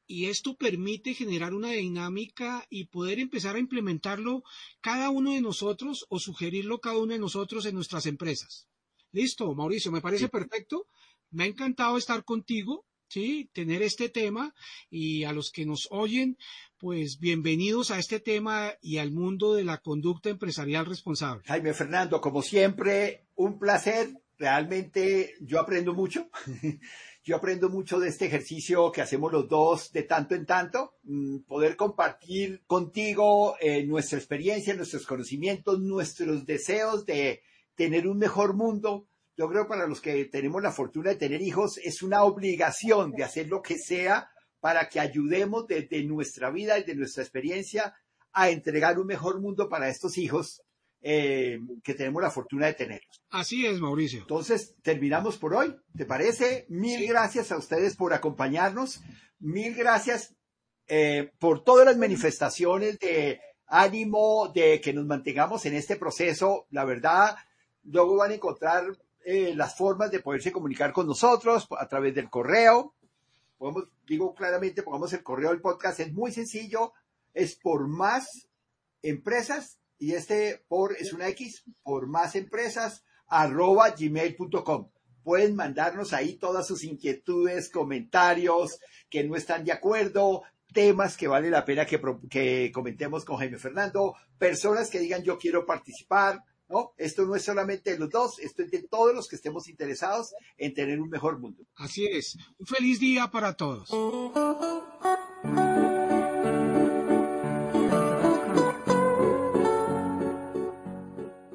Y 0.06 0.26
esto 0.26 0.56
permite 0.56 1.14
generar 1.14 1.54
una 1.54 1.72
dinámica 1.72 2.66
y 2.70 2.86
poder 2.86 3.20
empezar 3.20 3.56
a 3.56 3.60
implementarlo 3.60 4.44
cada 4.82 5.10
uno 5.10 5.34
de 5.34 5.42
nosotros 5.42 6.06
o 6.10 6.20
sugerirlo 6.20 6.80
cada 6.80 6.98
uno 6.98 7.14
de 7.14 7.20
nosotros 7.20 7.66
en 7.66 7.76
nuestras 7.76 8.06
empresas. 8.06 8.68
Listo, 9.12 9.54
Mauricio, 9.54 9.92
me 9.92 10.02
parece 10.02 10.30
perfecto. 10.30 10.88
Me 11.32 11.44
ha 11.44 11.48
encantado 11.48 11.98
estar 11.98 12.24
contigo. 12.24 12.86
¿Sí? 13.10 13.50
tener 13.54 13.82
este 13.82 14.08
tema 14.10 14.54
y 14.90 15.24
a 15.24 15.34
los 15.34 15.52
que 15.52 15.66
nos 15.66 15.88
oyen, 15.92 16.38
pues 16.78 17.20
bienvenidos 17.20 17.92
a 17.92 18.00
este 18.00 18.20
tema 18.20 18.72
y 18.82 18.98
al 19.00 19.12
mundo 19.12 19.56
de 19.56 19.66
la 19.66 19.80
conducta 19.80 20.30
empresarial 20.30 20.86
responsable. 20.86 21.44
Jaime 21.46 21.74
Fernando, 21.74 22.22
como 22.22 22.42
siempre, 22.42 23.26
un 23.36 23.60
placer. 23.60 24.10
Realmente 24.38 25.36
yo 25.42 25.60
aprendo 25.60 25.94
mucho. 25.94 26.30
yo 27.26 27.36
aprendo 27.36 27.70
mucho 27.70 28.00
de 28.00 28.08
este 28.08 28.28
ejercicio 28.28 28.90
que 28.92 29.02
hacemos 29.02 29.34
los 29.34 29.50
dos 29.50 29.92
de 29.92 30.04
tanto 30.04 30.34
en 30.36 30.46
tanto, 30.46 30.94
mm, 31.04 31.40
poder 31.40 31.76
compartir 31.76 32.64
contigo 32.66 33.58
eh, 33.60 33.86
nuestra 33.86 34.18
experiencia, 34.18 34.74
nuestros 34.76 35.06
conocimientos, 35.06 35.82
nuestros 35.82 36.46
deseos 36.46 37.06
de 37.06 37.42
tener 37.76 38.08
un 38.08 38.18
mejor 38.18 38.56
mundo, 38.56 39.09
yo 39.40 39.48
creo 39.48 39.64
que 39.64 39.70
para 39.70 39.88
los 39.88 40.02
que 40.02 40.26
tenemos 40.26 40.62
la 40.62 40.74
fortuna 40.74 41.12
de 41.12 41.16
tener 41.16 41.42
hijos 41.42 41.78
es 41.78 42.04
una 42.04 42.24
obligación 42.24 43.12
de 43.12 43.24
hacer 43.24 43.48
lo 43.48 43.62
que 43.62 43.78
sea 43.78 44.30
para 44.60 44.90
que 44.90 45.00
ayudemos 45.00 45.66
desde 45.66 46.04
nuestra 46.04 46.52
vida 46.52 46.78
y 46.78 46.84
de 46.84 46.94
nuestra 46.94 47.24
experiencia 47.24 47.96
a 48.34 48.50
entregar 48.50 49.00
un 49.00 49.08
mejor 49.08 49.40
mundo 49.40 49.70
para 49.70 49.88
estos 49.88 50.18
hijos 50.18 50.62
eh, 51.02 51.58
que 51.86 51.94
tenemos 51.94 52.22
la 52.22 52.32
fortuna 52.32 52.66
de 52.66 52.74
tenerlos. 52.74 53.22
Así 53.30 53.66
es, 53.66 53.80
Mauricio. 53.80 54.20
Entonces, 54.20 54.76
terminamos 54.82 55.38
por 55.38 55.56
hoy. 55.56 55.74
¿Te 55.96 56.06
parece? 56.06 56.66
Mil 56.68 57.08
gracias 57.08 57.54
a 57.54 57.58
ustedes 57.58 57.96
por 57.96 58.14
acompañarnos. 58.14 59.00
Mil 59.40 59.74
gracias 59.74 60.36
eh, 60.88 61.32
por 61.40 61.64
todas 61.64 61.86
las 61.86 61.96
manifestaciones 61.96 63.00
de 63.00 63.40
ánimo, 63.68 64.52
de 64.54 64.82
que 64.82 64.92
nos 64.92 65.06
mantengamos 65.06 65.66
en 65.66 65.76
este 65.76 65.96
proceso. 65.96 66.68
La 66.72 66.84
verdad, 66.84 67.38
luego 67.84 68.18
van 68.18 68.32
a 68.32 68.36
encontrar 68.36 68.84
eh, 69.32 69.54
las 69.56 69.76
formas 69.76 70.10
de 70.10 70.22
poderse 70.22 70.52
comunicar 70.52 70.92
con 70.92 71.06
nosotros 71.06 71.68
a 71.78 71.88
través 71.88 72.16
del 72.16 72.32
correo. 72.32 72.96
Podemos, 73.60 73.84
digo 74.08 74.34
claramente, 74.34 74.82
pongamos 74.82 75.14
el 75.14 75.22
correo 75.22 75.52
del 75.52 75.62
podcast, 75.62 76.00
es 76.00 76.12
muy 76.12 76.32
sencillo, 76.32 76.94
es 77.36 77.54
por 77.54 77.88
más 77.88 78.48
empresas, 79.04 79.78
y 80.00 80.14
este 80.14 80.66
por 80.68 80.94
es 80.94 81.14
una 81.14 81.28
X, 81.28 81.64
por 81.84 82.08
más 82.08 82.36
empresas, 82.36 83.04
arroba 83.28 83.92
gmail.com. 83.92 84.90
Pueden 85.24 85.56
mandarnos 85.56 86.12
ahí 86.14 86.34
todas 86.34 86.66
sus 86.66 86.84
inquietudes, 86.84 87.70
comentarios, 87.70 88.80
que 89.12 89.24
no 89.24 89.36
están 89.36 89.64
de 89.64 89.74
acuerdo, 89.74 90.42
temas 90.74 91.18
que 91.18 91.28
vale 91.28 91.52
la 91.52 91.66
pena 91.66 91.86
que, 91.86 92.02
que 92.32 92.72
comentemos 92.74 93.26
con 93.26 93.38
Jaime 93.38 93.60
Fernando, 93.60 94.16
personas 94.40 94.90
que 94.90 94.98
digan 94.98 95.22
yo 95.22 95.38
quiero 95.38 95.68
participar, 95.68 96.44
¿no? 96.70 96.94
Esto 96.98 97.26
no 97.26 97.36
es 97.36 97.44
solamente 97.44 97.92
de 97.92 98.00
los 98.00 98.10
dos, 98.10 98.40
esto 98.40 98.64
es 98.64 98.72
de 98.72 98.84
todos 98.84 99.14
los 99.14 99.28
que 99.28 99.36
estemos 99.36 99.68
interesados 99.68 100.34
en 100.58 100.74
tener 100.74 101.02
un 101.02 101.10
mejor 101.10 101.40
mundo. 101.40 101.66
Así 101.76 102.06
es. 102.06 102.38
Un 102.58 102.66
feliz 102.66 103.00
día 103.00 103.30
para 103.32 103.54
todos. 103.54 103.90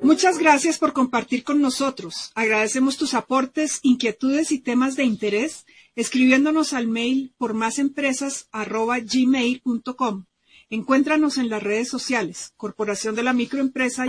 Muchas 0.03 0.38
gracias 0.38 0.79
por 0.79 0.92
compartir 0.92 1.44
con 1.44 1.62
nosotros. 1.62 2.31
Agradecemos 2.35 2.96
tus 2.96 3.14
aportes, 3.14 3.79
inquietudes 3.83 4.50
y 4.53 4.61
temas 4.61 4.96
de 4.96 5.05
interés 5.05 5.66
escribiéndonos 5.96 6.72
al 6.72 6.88
mail 6.88 7.33
por 7.38 7.55
másempresas.gmail.com. 7.55 10.24
Encuéntranos 10.70 11.38
en 11.38 11.48
las 11.48 11.62
redes 11.62 11.88
sociales, 11.88 12.53
Corporación 12.57 13.14
de 13.14 13.22
la 13.22 13.33
Microempresa 13.33 14.09